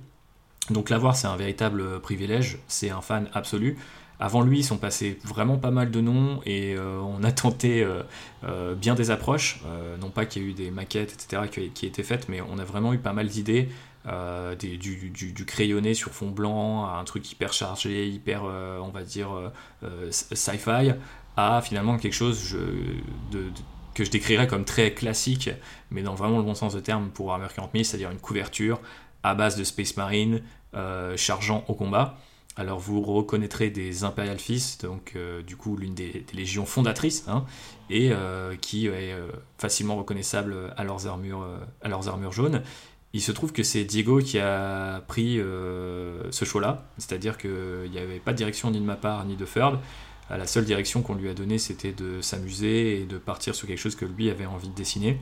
[0.69, 2.59] Donc l'avoir, c'est un véritable privilège.
[2.67, 3.77] C'est un fan absolu.
[4.19, 7.83] Avant lui, ils sont passés vraiment pas mal de noms et euh, on a tenté
[7.83, 8.03] euh,
[8.43, 9.61] euh, bien des approches.
[9.99, 12.57] non pas qu'il y ait eu des maquettes, etc., qui, qui étaient faites, mais on
[12.57, 13.69] a vraiment eu pas mal d'idées.
[14.05, 19.29] Du, crayonné sur fond blanc à un truc hyper chargé, hyper, on va dire,
[20.11, 20.93] sci-fi,
[21.37, 22.57] à finalement quelque chose
[23.93, 25.49] que je décrirais comme très classique,
[25.91, 28.81] mais dans vraiment le bon sens de terme pour Warhammer 40 000, c'est-à-dire une couverture
[29.23, 30.41] à base de Space Marine
[31.15, 32.17] chargeant au combat.
[32.55, 37.45] Alors vous reconnaîtrez des Imperial Fist, donc du coup l'une des, légions fondatrices, hein,
[37.89, 38.11] et
[38.61, 39.15] qui est
[39.57, 41.47] facilement reconnaissable à leurs armures,
[41.81, 42.61] à leurs armures jaunes.
[43.15, 47.99] Il se trouve que c'est Diego qui a pris euh, ce choix-là, c'est-à-dire qu'il n'y
[47.99, 49.79] avait pas de direction ni de ma part ni de Ferd.
[50.31, 53.67] Euh, la seule direction qu'on lui a donnée, c'était de s'amuser et de partir sur
[53.67, 55.19] quelque chose que lui avait envie de dessiner.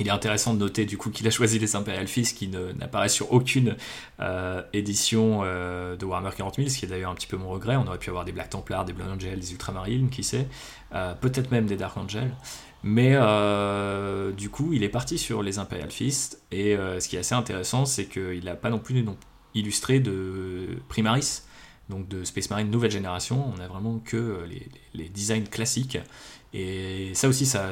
[0.00, 3.12] Il est intéressant de noter du coup qu'il a choisi les Imperial Fist qui n'apparaissent
[3.12, 3.76] sur aucune
[4.20, 7.76] euh, édition de Warhammer 40 000, ce qui est d'ailleurs un petit peu mon regret.
[7.76, 10.48] On aurait pu avoir des Black Templars, des Blood Angels, des Ultramarines, qui sait,
[11.20, 12.32] peut-être même des Dark Angels.
[12.82, 17.16] Mais euh, du coup, il est parti sur les Imperial Fist, et euh, ce qui
[17.16, 19.04] est assez intéressant, c'est qu'il n'a pas non plus
[19.54, 21.42] illustré de Primaris,
[21.88, 24.48] donc de Space Marine nouvelle génération, on a vraiment que euh,
[24.94, 25.98] les, designs classiques,
[26.52, 27.70] et ça aussi, ça,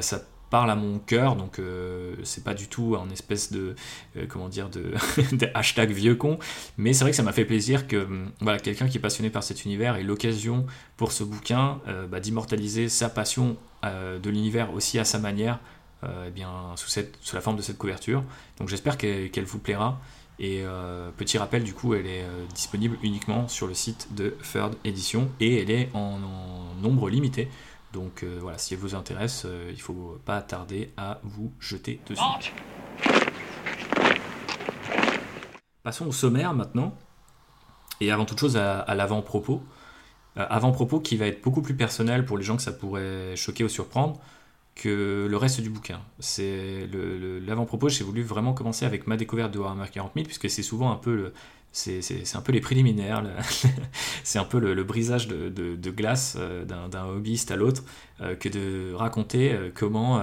[0.51, 1.59] parle à mon cœur, donc
[2.23, 3.73] c'est pas du tout un espèce de,
[4.29, 4.93] comment dire, de,
[5.53, 6.37] hashtag vieux con,
[6.77, 8.07] mais c'est vrai que ça m'a fait plaisir que
[8.41, 10.65] voilà, quelqu'un qui est passionné par cet univers ait l'occasion
[10.97, 15.59] pour ce bouquin bah, d'immortaliser sa passion euh, de l'univers aussi à sa manière,
[16.03, 18.23] euh, eh bien, sous, cette, sous la forme de cette couverture.
[18.59, 19.99] Donc j'espère qu'elle vous plaira.
[20.37, 24.75] Et euh, petit rappel, du coup, elle est disponible uniquement sur le site de Third
[24.85, 26.19] Edition et elle est en,
[26.81, 27.47] nombre limité.
[27.93, 32.21] Donc voilà, si elle vous intéresse, il ne faut pas tarder à vous jeter dessus.
[35.83, 36.93] Passons au sommaire maintenant.
[37.99, 39.61] Et avant toute chose, à l'avant-propos.
[40.37, 43.65] Euh, avant-propos qui va être beaucoup plus personnel pour les gens que ça pourrait choquer
[43.65, 44.19] ou surprendre
[44.75, 45.99] que le reste du bouquin.
[46.19, 46.87] C'est
[47.45, 50.91] l'avant-propos, j'ai voulu vraiment commencer avec ma découverte de Warhammer 40 000, puisque c'est souvent
[50.91, 51.33] un peu le,
[51.71, 53.23] c'est, un peu les préliminaires,
[54.23, 57.83] c'est un peu le, brisage de, glace euh, d'un, hobbyiste à l'autre,
[58.21, 60.21] euh, que de raconter comment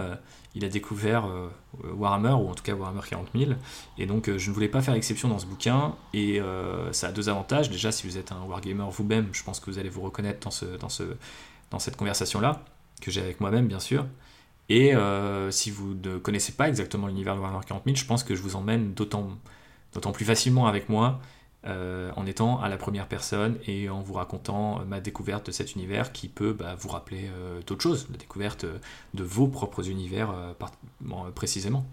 [0.59, 1.49] il a découvert euh,
[1.95, 3.53] Warhammer, ou en tout cas Warhammer 40 000.
[3.97, 5.95] Et donc euh, je ne voulais pas faire exception dans ce bouquin.
[6.13, 7.71] Et euh, ça a deux avantages.
[7.71, 10.51] Déjà, si vous êtes un wargamer vous-même, je pense que vous allez vous reconnaître dans,
[10.51, 11.05] ce, dans, ce,
[11.71, 12.63] dans cette conversation-là,
[13.01, 14.07] que j'ai avec moi-même, bien sûr.
[14.71, 14.93] Et
[15.51, 18.43] si vous ne connaissez pas exactement l'univers de Warhammer 40 000, je pense que je
[18.43, 19.39] vous emmène d'autant
[20.13, 21.21] plus facilement avec moi
[21.67, 25.75] euh, en étant à la première personne et en vous racontant ma découverte de cet
[25.75, 28.65] univers qui peut bah, vous rappeler euh, d'autres choses, la découverte
[29.15, 31.85] de vos propres univers euh, précisément.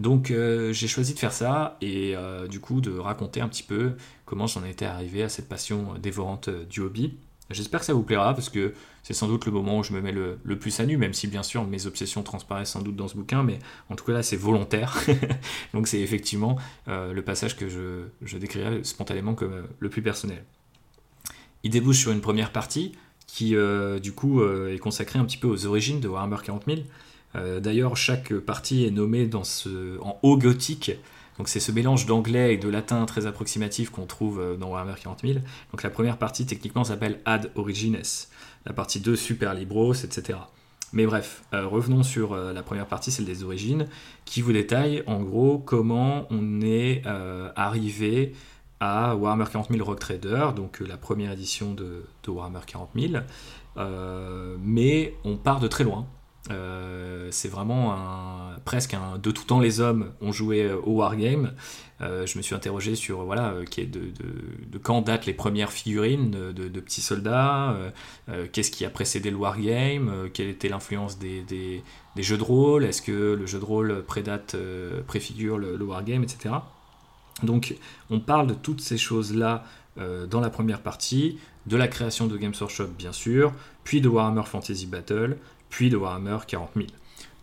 [0.00, 2.14] Donc j'ai choisi de faire ça et
[2.48, 3.92] du coup de raconter un petit peu
[4.24, 7.18] comment j'en étais arrivé à cette passion dévorante du hobby.
[7.50, 10.00] J'espère que ça vous plaira parce que c'est sans doute le moment où je me
[10.00, 13.08] mets le, plus à nu, même si bien sûr mes obsessions transparaissent sans doute dans
[13.08, 13.58] ce bouquin, mais
[13.88, 14.96] en tout cas là c'est volontaire.
[15.74, 20.02] Donc c'est effectivement euh, le passage que je, je décrirais spontanément comme euh, le plus
[20.02, 20.44] personnel.
[21.64, 22.92] Il débouche sur une première partie
[23.26, 26.80] qui euh, du coup est consacrée un petit peu aux origines de Warhammer 40 000.
[27.60, 30.90] D'ailleurs chaque partie est nommée dans ce, en haut gothique
[31.40, 34.92] donc c'est ce mélange d'anglais et de latin très approximatif qu'on trouve euh, dans Warhammer
[35.02, 35.38] 40 000.
[35.72, 38.02] Donc la première partie techniquement s'appelle Ad Origines,
[38.66, 40.38] la partie 2 Super Libros, etc.
[40.92, 43.86] Mais bref, euh, revenons sur euh, la première partie, celle des origines,
[44.26, 47.04] qui vous détaille en gros comment on est
[47.56, 48.34] arrivé
[48.78, 53.14] à Warhammer 40 000 Rock Trader, donc la première édition de, de Warhammer 40 000.
[54.60, 56.06] mais on part de très loin.
[56.50, 61.52] Euh, c'est vraiment un, presque un de tout temps les hommes ont joué au wargame.
[62.00, 64.12] Euh, je me suis interrogé sur voilà euh, qui est de,
[64.82, 67.76] quand datent les premières figurines de, petits soldats,
[68.52, 71.82] qu'est-ce qui a précédé le wargame, quelle était l'influence des,
[72.16, 74.56] jeux de rôle, est-ce que le jeu de rôle prédate,
[75.06, 76.54] préfigure le, le, wargame, etc.
[77.42, 77.76] Donc
[78.08, 79.64] on parle de toutes ces choses-là
[79.96, 83.52] dans la première partie, de la création de Games Workshop bien sûr,
[83.84, 85.36] puis de Warhammer Fantasy Battle,
[85.70, 86.86] puis de Warhammer 40 000.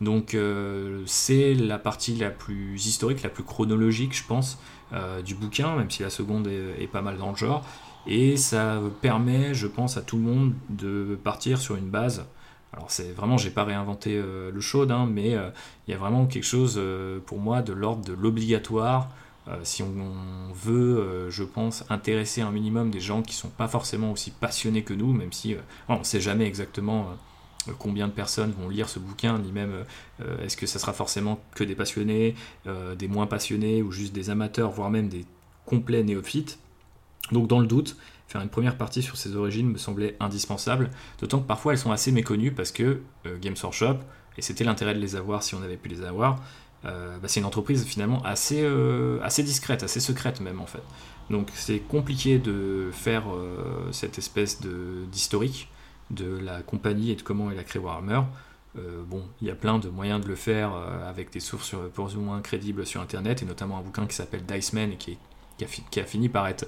[0.01, 4.59] Donc euh, c'est la partie la plus historique, la plus chronologique, je pense,
[4.93, 7.65] euh, du bouquin, même si la seconde est, pas mal dans le genre.
[8.05, 12.25] Et ça permet, je pense, à tout le monde de partir sur une base.
[12.73, 15.31] Alors c'est vraiment, j'ai pas réinventé euh, le chaude, hein, mais
[15.87, 16.79] il y a vraiment quelque chose
[17.25, 19.09] pour moi de l'ordre de l'obligatoire.
[19.63, 19.93] si on,
[20.53, 24.93] veut, je pense, intéresser un minimum des gens qui sont pas forcément aussi passionnés que
[24.93, 25.55] nous, même si
[25.89, 27.15] on ne sait jamais exactement
[27.77, 29.83] combien de personnes vont lire ce bouquin, ni même
[30.21, 32.35] euh, est-ce que ça sera forcément que des passionnés,
[32.67, 35.25] euh, des moins passionnés ou juste des amateurs, voire même des
[35.65, 36.59] complets néophytes.
[37.31, 41.39] Donc dans le doute, faire une première partie sur ces origines me semblait indispensable, d'autant
[41.39, 43.97] que parfois elles sont assez méconnues parce que euh, Games Workshop,
[44.37, 46.41] et c'était l'intérêt de les avoir si on avait pu les avoir,
[46.83, 48.65] bah, c'est une entreprise finalement assez,
[49.21, 50.83] assez discrète, assez secrète même en fait.
[51.29, 53.25] Donc c'est compliqué de faire
[53.91, 54.61] cette espèce
[55.11, 55.67] d'historique
[56.11, 58.21] de la compagnie et de comment elle a créé Warhammer.
[58.75, 60.71] bon, il y a plein de moyens de le faire
[61.07, 64.45] avec des sources plus ou moins crédibles sur Internet, et notamment un bouquin qui s'appelle
[64.45, 65.17] Diceman et qui,
[65.99, 66.67] a, fini par être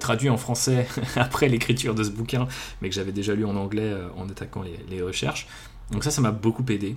[0.00, 2.48] traduit en français après l'écriture de ce bouquin,
[2.80, 5.46] mais que j'avais déjà lu en anglais en attaquant les, recherches.
[5.90, 6.96] Donc ça, ça m'a beaucoup aidé.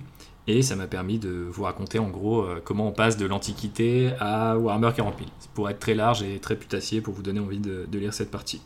[0.50, 4.56] Et ça m'a permis de vous raconter en gros comment on passe de l'Antiquité à
[4.56, 5.30] Warhammer 40 000.
[5.52, 8.62] Pour être très large et très putassier pour vous donner envie de lire cette partie.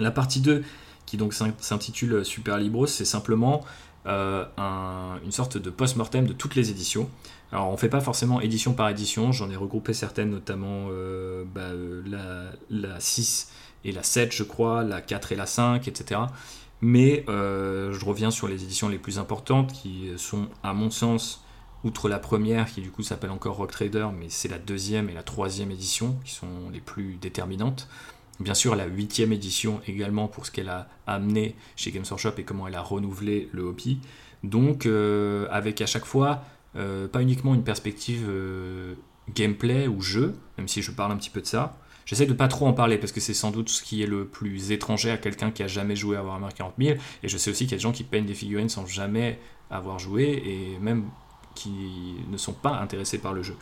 [0.00, 0.62] La partie 2,
[1.10, 3.64] qui donc s'intitule Super Libros, c'est simplement
[4.06, 4.44] euh,
[5.24, 7.10] une sorte de post-mortem de toutes les éditions.
[7.50, 11.42] Alors on ne fait pas forcément édition par édition, j'en ai regroupé certaines, notamment euh,
[11.52, 13.50] bah, euh, la, 6
[13.84, 16.20] et la 7 je crois, la 4 et la 5, etc.
[16.80, 21.44] Mais je reviens sur les éditions les plus importantes qui sont à mon sens,
[21.82, 25.12] outre la première qui du coup s'appelle encore Rock Trader, mais c'est la deuxième et
[25.12, 27.88] la troisième édition qui sont les plus déterminantes.
[28.40, 32.42] Bien sûr, la huitième édition également pour ce qu'elle a amené chez Games Workshop et
[32.44, 34.00] comment elle a renouvelé le hobby.
[34.44, 36.42] Donc, euh, avec à chaque fois,
[36.74, 38.94] euh, pas uniquement une perspective euh,
[39.34, 41.76] gameplay ou jeu, même si je parle un petit peu de ça.
[42.06, 44.24] J'essaie de pas trop en parler parce que c'est sans doute ce qui est le
[44.24, 46.98] plus étranger à quelqu'un qui a jamais joué à Warhammer 40 000.
[47.22, 49.38] Et je sais aussi qu'il y a des gens qui peignent des figurines sans jamais
[49.70, 51.04] avoir joué et même
[51.54, 51.70] qui
[52.26, 53.56] ne sont pas intéressés par le jeu.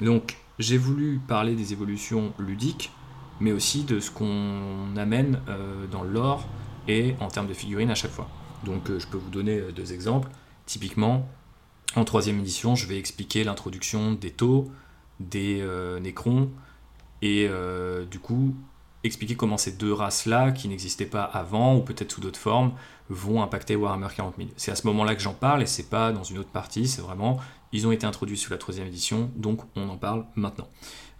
[0.00, 2.90] Donc, j'ai voulu parler des évolutions ludiques
[3.40, 6.46] mais aussi de ce qu'on amène euh, dans l'or
[6.88, 8.28] et en termes de figurines à chaque fois.
[8.64, 10.28] Donc euh, je peux vous donner euh, deux exemples.
[10.66, 11.28] Typiquement,
[11.96, 14.70] en troisième édition, je vais expliquer l'introduction des taux,
[15.20, 15.62] des
[16.00, 16.50] nécrons,
[17.20, 17.48] et
[18.10, 18.54] du coup
[19.04, 22.72] expliquer comment ces deux races-là, qui n'existaient pas avant, ou peut-être sous d'autres formes,
[23.10, 24.48] vont impacter Warhammer 40 000.
[24.56, 27.02] C'est à ce moment-là que j'en parle, et c'est pas dans une autre partie, c'est
[27.02, 27.38] vraiment,
[27.72, 30.68] ils ont été introduits sous la troisième édition, donc on en parle maintenant.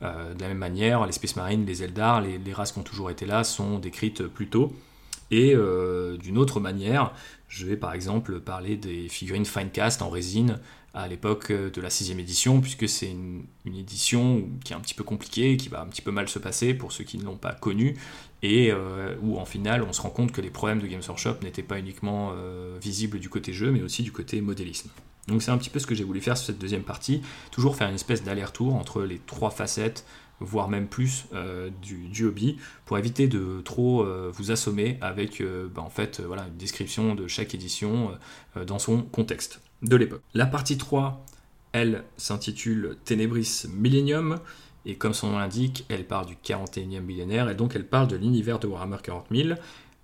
[0.04, 3.10] Euh, de la même manière, les Space Marines, les Eldar, les, races qui ont toujours
[3.10, 4.72] été là sont décrites plus tôt.
[5.30, 7.12] Et euh, d'une autre manière,
[7.48, 10.60] je vais par exemple parler des figurines Finecast en résine
[10.92, 15.02] à l'époque de la sixième édition, puisque c'est une, édition qui est un petit peu
[15.02, 17.52] compliquée, qui va un petit peu mal se passer pour ceux qui ne l'ont pas
[17.52, 17.96] connue,
[18.42, 21.38] et euh, où en final on se rend compte que les problèmes de Games Workshop
[21.42, 22.32] n'étaient pas uniquement
[22.80, 24.90] visibles du côté jeu, mais aussi du côté modélisme.
[25.28, 27.76] Donc c'est un petit peu ce que j'ai voulu faire sur cette deuxième partie, toujours
[27.76, 30.04] faire une espèce d'aller-retour entre les trois facettes,
[30.40, 35.68] voire même plus euh, du, hobby, pour éviter de trop euh, vous assommer avec euh,
[35.74, 38.12] bah, en fait, voilà, une description de chaque édition
[38.66, 40.22] dans son contexte de l'époque.
[40.34, 41.24] La partie 3,
[41.72, 44.40] elle s'intitule Tenebris Millennium,
[44.86, 48.16] et comme son nom l'indique, elle parle du 41e millénaire, et donc elle parle de
[48.16, 49.48] l'univers de Warhammer 40 000.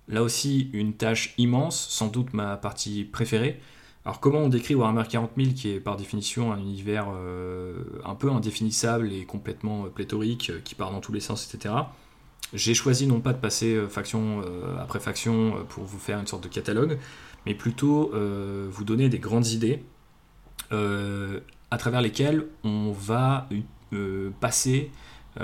[0.07, 3.59] Là aussi, une tâche immense, sans doute ma partie préférée,
[4.03, 8.15] alors comment on décrit Warhammer 40 000 qui est par définition un univers euh, un
[8.15, 11.75] peu indéfinissable et complètement euh, pléthorique, euh, qui part dans tous les sens, etc.
[12.53, 14.43] J'ai choisi non pas de passer faction
[14.77, 16.97] après faction pour vous faire une sorte de catalogue,
[17.45, 19.85] mais plutôt vous donner des grandes idées
[20.69, 23.47] à travers lesquelles on va
[24.41, 24.91] passer,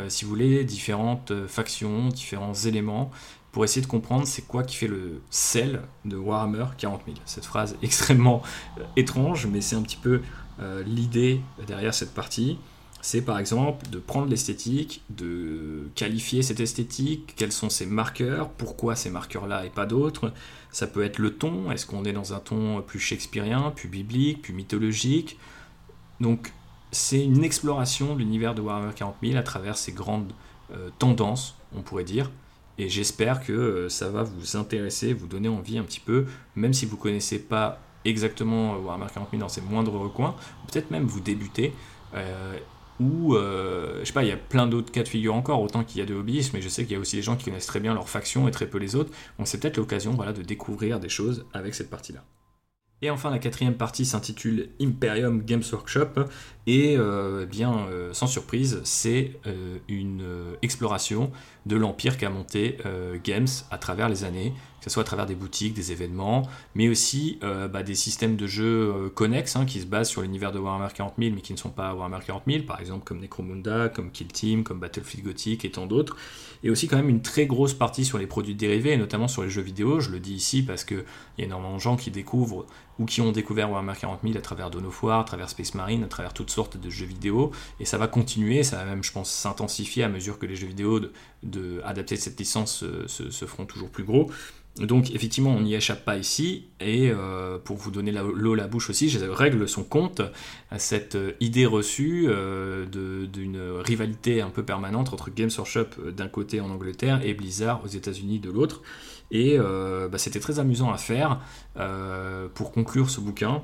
[0.09, 3.09] si vous voulez, différentes factions, différents éléments,
[3.57, 7.17] pour essayer de comprendre c'est quoi qui fait le sel de Warhammer 40 000.
[7.25, 8.43] Cette phrase extrêmement
[8.77, 10.21] euh, étrange, mais c'est un petit peu
[10.61, 12.59] euh, l'idée derrière cette partie.
[13.01, 18.95] C'est par exemple de prendre l'esthétique, de qualifier cette esthétique, quels sont ses marqueurs, pourquoi
[18.95, 20.31] ces marqueurs-là et pas d'autres.
[20.69, 24.43] Ça peut être le ton, est-ce qu'on est dans un ton plus shakespearien, plus biblique,
[24.43, 25.39] plus mythologique?
[26.19, 26.53] Donc
[26.91, 30.31] c'est une exploration de l'univers de Warhammer 40 000 à travers ces grandes
[30.75, 32.29] euh, tendances, on pourrait dire,
[32.77, 36.73] et j'espère que euh, ça va vous intéresser, vous donner envie un petit peu, même
[36.73, 40.35] si vous ne connaissez pas exactement euh, Warhammer 40 000 dans ses moindres recoins,
[40.71, 41.73] peut-être même vous débuter.
[42.13, 42.57] Euh,
[42.99, 45.99] ou, je sais pas, il y a plein d'autres cas de figure encore, autant qu'il
[45.99, 47.67] y a de hobbyistes, mais je sais qu'il y a aussi des gens qui connaissent
[47.67, 49.11] très bien leur faction et très peu les autres.
[49.37, 52.23] Donc c'est peut-être l'occasion voilà, de découvrir des choses avec cette partie-là.
[53.03, 56.25] Et enfin, la quatrième partie s'intitule Imperium Games Workshop,
[56.67, 59.39] et eh bien, sans surprise, c'est
[59.87, 60.23] une
[60.61, 61.31] exploration
[61.67, 65.25] de l'empire qu'a monté euh, Games à travers les années, que ce soit à travers
[65.25, 69.65] des boutiques, des événements, mais aussi euh, bah, des systèmes de jeux euh, connexes hein,
[69.65, 72.19] qui se basent sur l'univers de Warhammer 40 000 mais qui ne sont pas Warhammer
[72.25, 76.15] 40 000, par exemple comme Necromunda, comme Kill Team, comme Battlefield Gothic et tant d'autres.
[76.63, 79.43] Et aussi quand même une très grosse partie sur les produits dérivés, et notamment sur
[79.43, 79.99] les jeux vidéo.
[79.99, 81.03] Je le dis ici parce qu'il
[81.37, 82.65] y a énormément de gens qui découvrent
[82.97, 86.07] ou qui ont découvert Warhammer 40 000 à travers Dawn à travers Space Marine, à
[86.07, 90.03] travers toutes de jeux vidéo, et ça va continuer, ça va même je pense s'intensifier
[90.03, 91.11] à mesure que les jeux vidéo de,
[91.43, 94.29] de adapter cette licence se, feront toujours plus gros.
[94.79, 98.67] Donc effectivement, on n'y échappe pas ici, et euh, pour vous donner l'eau à la
[98.67, 100.21] bouche aussi, je règle son compte
[100.69, 106.27] à cette euh, idée reçue euh, d'une rivalité un peu permanente entre Games Workshop d'un
[106.27, 108.81] côté en Angleterre et Blizzard aux États-Unis de l'autre.
[109.31, 111.41] Et bah, c'était très amusant à faire
[112.53, 113.61] pour conclure ce bouquin.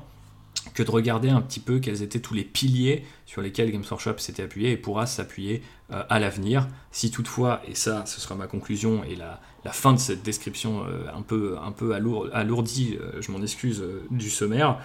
[0.72, 4.18] Que de regarder un petit peu quels étaient tous les piliers sur lesquels Games Workshop
[4.18, 6.66] s'était appuyé et pourra s'appuyer euh, à l'avenir.
[6.90, 9.40] Si toutefois, et ça ce sera ma conclusion et la,
[9.72, 14.30] fin de cette description euh, un peu, un peu alourdie, euh, je m'en excuse du
[14.30, 14.78] sommaire,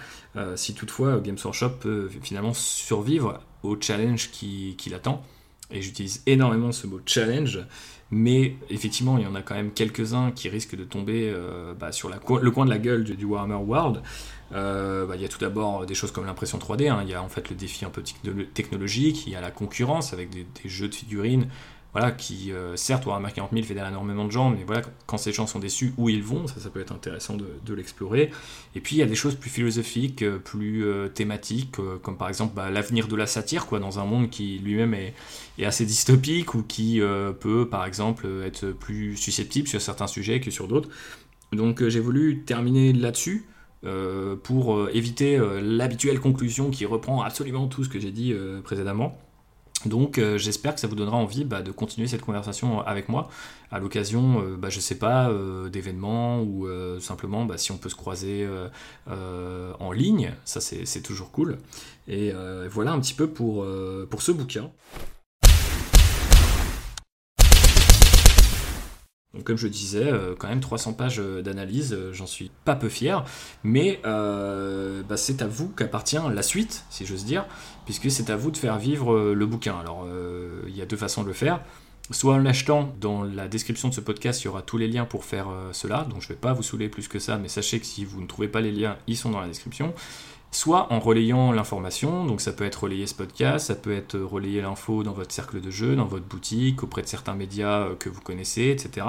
[0.54, 5.22] si toutefois Games Workshop peut finalement survivre au challenge qui, l'attend,
[5.70, 7.60] et j'utilise énormément ce mot challenge,
[8.10, 11.34] mais effectivement, il y en a quand même quelques-uns qui risquent de tomber
[11.78, 14.02] bah, sur le coin de la gueule du, du Warhammer World.
[14.52, 17.00] Euh, bah, il y a tout d'abord des choses comme l'impression 3D, hein.
[17.02, 18.02] il y a en fait le défi un peu
[18.52, 21.46] technologique, il y a la concurrence avec des, jeux de figurines,
[21.92, 25.32] voilà, qui euh, certes Warhammer 40 000 fait énormément de gens, mais voilà, quand ces
[25.32, 28.30] gens sont déçus, où ils vont, ça, peut être intéressant de, l'explorer.
[28.74, 30.84] Et puis il y a des choses plus philosophiques, euh, plus
[31.14, 34.94] thématiques, comme par exemple bah, l'avenir de la satire, quoi, dans un monde qui lui-même
[34.94, 35.14] est,
[35.64, 37.02] assez dystopique ou qui
[37.40, 40.88] peut par exemple être plus susceptible sur certains sujets que sur d'autres.
[41.52, 43.46] Donc j'ai voulu terminer là-dessus.
[43.86, 48.34] Euh, pour euh, éviter euh, l'habituelle conclusion qui reprend absolument tout ce que j'ai dit
[48.62, 49.16] précédemment.
[49.86, 53.30] Donc j'espère que ça vous donnera envie bah, de continuer cette conversation avec moi
[53.70, 55.32] à l'occasion, bah, je sais pas,
[55.72, 56.68] d'événements ou
[57.00, 58.46] simplement bah, si on peut se croiser
[59.06, 61.56] en ligne, ça c'est toujours cool.
[62.08, 62.30] Et
[62.70, 63.66] voilà un petit peu pour,
[64.10, 64.70] pour ce bouquin.
[69.40, 72.76] Donc, comme je disais, euh, quand même 300 pages euh, d'analyse, euh, j'en suis pas
[72.76, 73.24] peu fier,
[73.64, 77.46] mais bah, c'est à vous qu'appartient la suite, si j'ose dire,
[77.86, 79.78] puisque c'est à vous de faire vivre le bouquin.
[79.80, 80.06] Alors,
[80.66, 81.60] il y a deux façons de le faire.
[82.10, 85.06] Soit en l'achetant, dans la description de ce podcast, il y aura tous les liens
[85.06, 87.80] pour faire cela, donc je ne vais pas vous saouler plus que ça, mais sachez
[87.80, 89.94] que si vous ne trouvez pas les liens, ils sont dans la description
[90.50, 94.60] soit en relayant l'information, donc ça peut être relayer ce podcast, ça peut être relayer
[94.60, 98.08] l'info dans votre cercle de jeu, dans votre boutique, auprès de certains médias euh, que
[98.08, 99.06] vous connaissez, etc.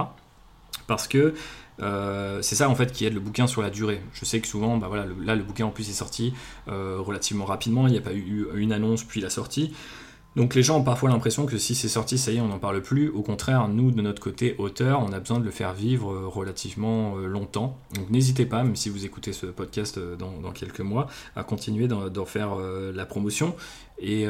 [0.87, 1.33] Parce que
[1.81, 4.01] euh, c'est ça en fait qui aide le bouquin sur la durée.
[4.13, 6.33] Je sais que souvent, bah voilà, là le bouquin en plus est sorti
[6.67, 9.73] euh, relativement rapidement, il n'y a pas eu une annonce puis la sortie.
[10.35, 12.59] Donc les gens ont parfois l'impression que si c'est sorti, ça y est, on n'en
[12.59, 13.09] parle plus.
[13.09, 16.27] Au contraire, nous, de notre côté auteur, on a besoin de le faire vivre euh,
[16.27, 17.77] relativement euh, longtemps.
[17.95, 21.87] Donc n'hésitez pas, même si vous écoutez ce podcast euh, dans, quelques mois, à continuer
[21.87, 23.55] d'en faire la promotion.
[23.99, 24.25] Et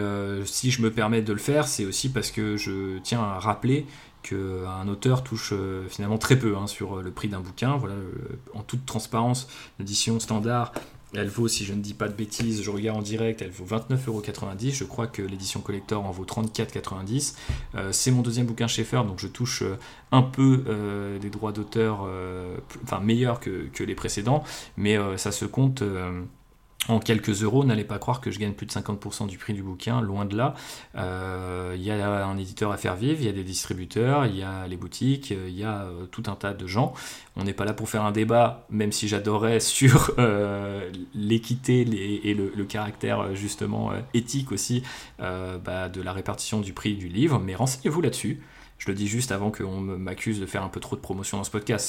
[0.46, 3.86] si je me permets de le faire, c'est aussi parce que je tiens à rappeler
[4.22, 5.54] qu'un auteur touche
[5.90, 7.78] finalement très peu hein, sur le prix d'un bouquin.
[7.78, 7.96] Voilà,
[8.54, 9.48] en toute transparence,
[9.80, 10.74] l'édition standard
[11.14, 13.66] elle vaut, si je ne dis pas de bêtises, je regarde en direct, elle vaut
[13.66, 14.74] 29,90€.
[14.74, 17.36] Je crois que l'édition collector en vaut 34,90€.
[17.76, 19.78] Euh, c'est mon deuxième bouquin Schaeffer, donc je touche euh,
[20.12, 22.08] un peu euh, des droits d'auteur,
[22.84, 24.44] enfin meilleurs que, que, les précédents,
[24.78, 25.84] mais ça se compte
[26.88, 29.62] en quelques euros, n'allez pas croire que je gagne plus de 50% du prix du
[29.62, 30.56] bouquin, loin de là.
[30.96, 34.36] Euh, il y a un éditeur à faire vivre, il y a des distributeurs, il
[34.36, 36.94] y a les boutiques, il y a euh, tout un tas de gens.
[37.36, 42.34] On n'est pas là pour faire un débat, même si j'adorais sur euh, l'équité et
[42.34, 44.84] le, caractère justement éthique aussi
[45.20, 48.42] bah, de la répartition du prix du livre, mais renseignez-vous là-dessus.
[48.78, 51.44] Je le dis juste avant qu'on m'accuse de faire un peu trop de promotion dans
[51.44, 51.86] ce podcast.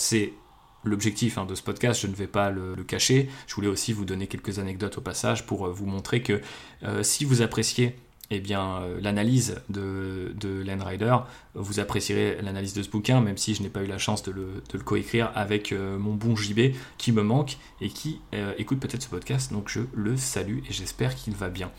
[0.85, 3.29] L'objectif hein, de ce podcast, je ne vais pas le, cacher.
[3.47, 6.41] Je voulais aussi vous donner quelques anecdotes au passage pour euh, vous montrer que
[6.83, 7.95] euh, si vous appréciez
[8.35, 11.17] eh bien, euh, l'analyse de, de Rider,
[11.55, 14.33] vous apprécierez l'analyse de ce bouquin, même si je n'ai pas eu la chance de
[14.33, 18.21] le, de le coécrire avec mon bon JB qui me manque et qui
[18.57, 19.53] écoute peut-être ce podcast.
[19.53, 21.71] Donc je le salue et j'espère qu'il va bien.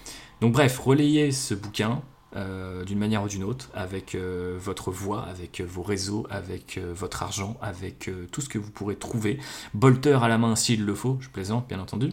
[0.42, 2.04] Donc bref, relayez ce bouquin,
[2.36, 6.80] euh, d'une manière ou d'une autre, avec euh, votre voix, avec euh, vos réseaux, avec
[6.94, 9.40] votre argent, avec tout ce que vous pourrez trouver.
[9.74, 12.12] Bolter à la main s'il le faut, je plaisante bien entendu.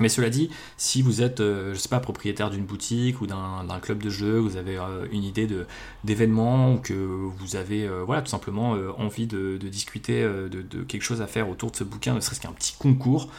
[0.00, 4.02] Mais cela dit, si vous êtes, je sais pas, propriétaire d'une boutique ou d'un club
[4.02, 4.76] de jeu, vous avez
[5.12, 5.48] une idée
[6.02, 11.28] d'événement ou que vous avez, voilà, tout simplement envie de, discuter de, quelque chose à
[11.28, 13.30] faire autour de ce bouquin, ne serait-ce qu'un petit concours,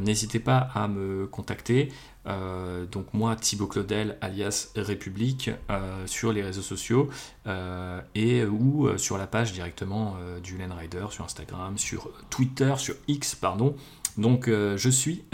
[0.00, 1.88] n'hésitez pas à me contacter.
[2.28, 7.08] Euh, donc moi, Thibaut Claudel, alias République, euh, sur les réseaux sociaux
[7.46, 12.94] euh, et ou sur la page directement du Len Rider, sur Instagram, sur Twitter, sur
[13.08, 13.74] X, pardon.
[14.18, 15.24] Donc je suis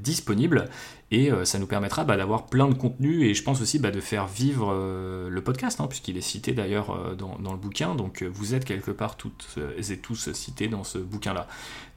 [0.00, 0.68] disponible
[1.14, 3.92] et euh, ça nous permettra bah, d'avoir plein de contenu et je pense aussi bah,
[3.92, 7.94] de faire vivre euh, le podcast, hein, puisqu'il est cité d'ailleurs euh, dans, le bouquin.
[7.94, 11.46] Donc vous êtes quelque part toutes et tous cités dans ce bouquin-là.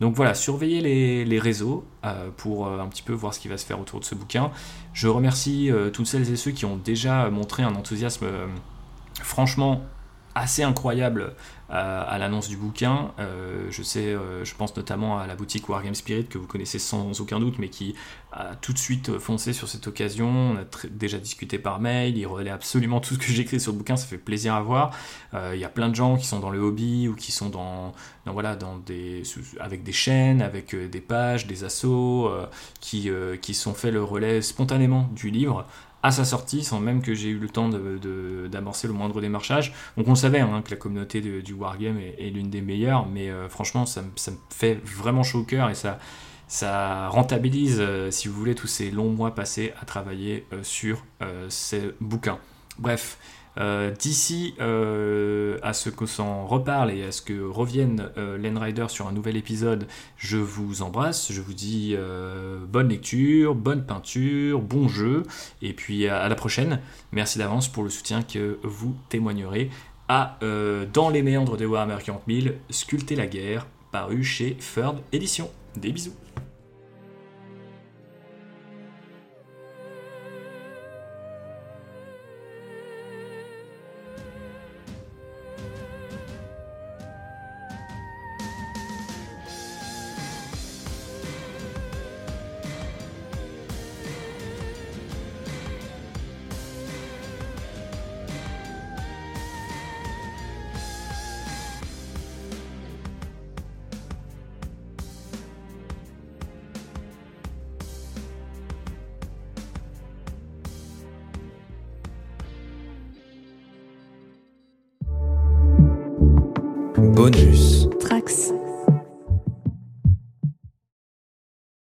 [0.01, 1.85] Donc voilà, surveillez les, réseaux
[2.35, 4.51] pour un petit peu voir ce qui va se faire autour de ce bouquin.
[4.93, 8.25] Je remercie toutes celles et ceux qui ont déjà montré un enthousiasme
[9.21, 9.83] franchement
[10.35, 11.35] assez incroyable
[11.69, 13.11] à, l'annonce du bouquin.
[13.69, 17.39] je sais, je pense notamment à la boutique Wargame Spirit que vous connaissez sans aucun
[17.39, 17.95] doute, mais qui
[18.31, 20.27] a tout de suite foncé sur cette occasion.
[20.27, 23.77] On a déjà discuté par mail, il relaie absolument tout ce que j'écris sur le
[23.77, 24.91] bouquin, ça fait plaisir à voir.
[25.33, 27.93] Il y a plein de gens qui sont dans le hobby ou qui sont dans,
[28.25, 29.23] voilà, dans des,
[29.59, 32.31] avec des chaînes, avec des pages, des assos,
[32.79, 33.09] qui,
[33.41, 35.65] qui sont fait le relais spontanément du livre
[36.03, 39.73] à sa sortie, sans même que j'ai eu le temps d'amorcer le moindre démarchage.
[39.97, 43.49] Donc on savait hein, que la communauté du Wargame est, l'une des meilleures, mais euh,
[43.49, 44.09] franchement ça, me
[44.49, 49.11] fait vraiment chaud au cœur et ça, rentabilise, euh, si vous voulez, tous ces longs
[49.11, 51.03] mois passés à travailler euh, sur
[51.49, 52.39] ces bouquins.
[52.79, 53.17] Bref,
[53.99, 59.07] d'ici euh, à ce que s'en reparle et à ce que revienne euh, Rider sur
[59.07, 59.87] un nouvel épisode,
[60.17, 65.23] je vous embrasse, je vous dis euh, bonne lecture, bonne peinture, bon jeu,
[65.61, 66.79] et puis à, la prochaine.
[67.11, 69.69] Merci d'avance pour le soutien que vous témoignerez
[70.09, 70.37] à
[70.93, 75.49] Dans les méandres de Warhammer 40 000, Sculpter la guerre, paru chez Ferd Édition.
[75.75, 76.26] Des bisous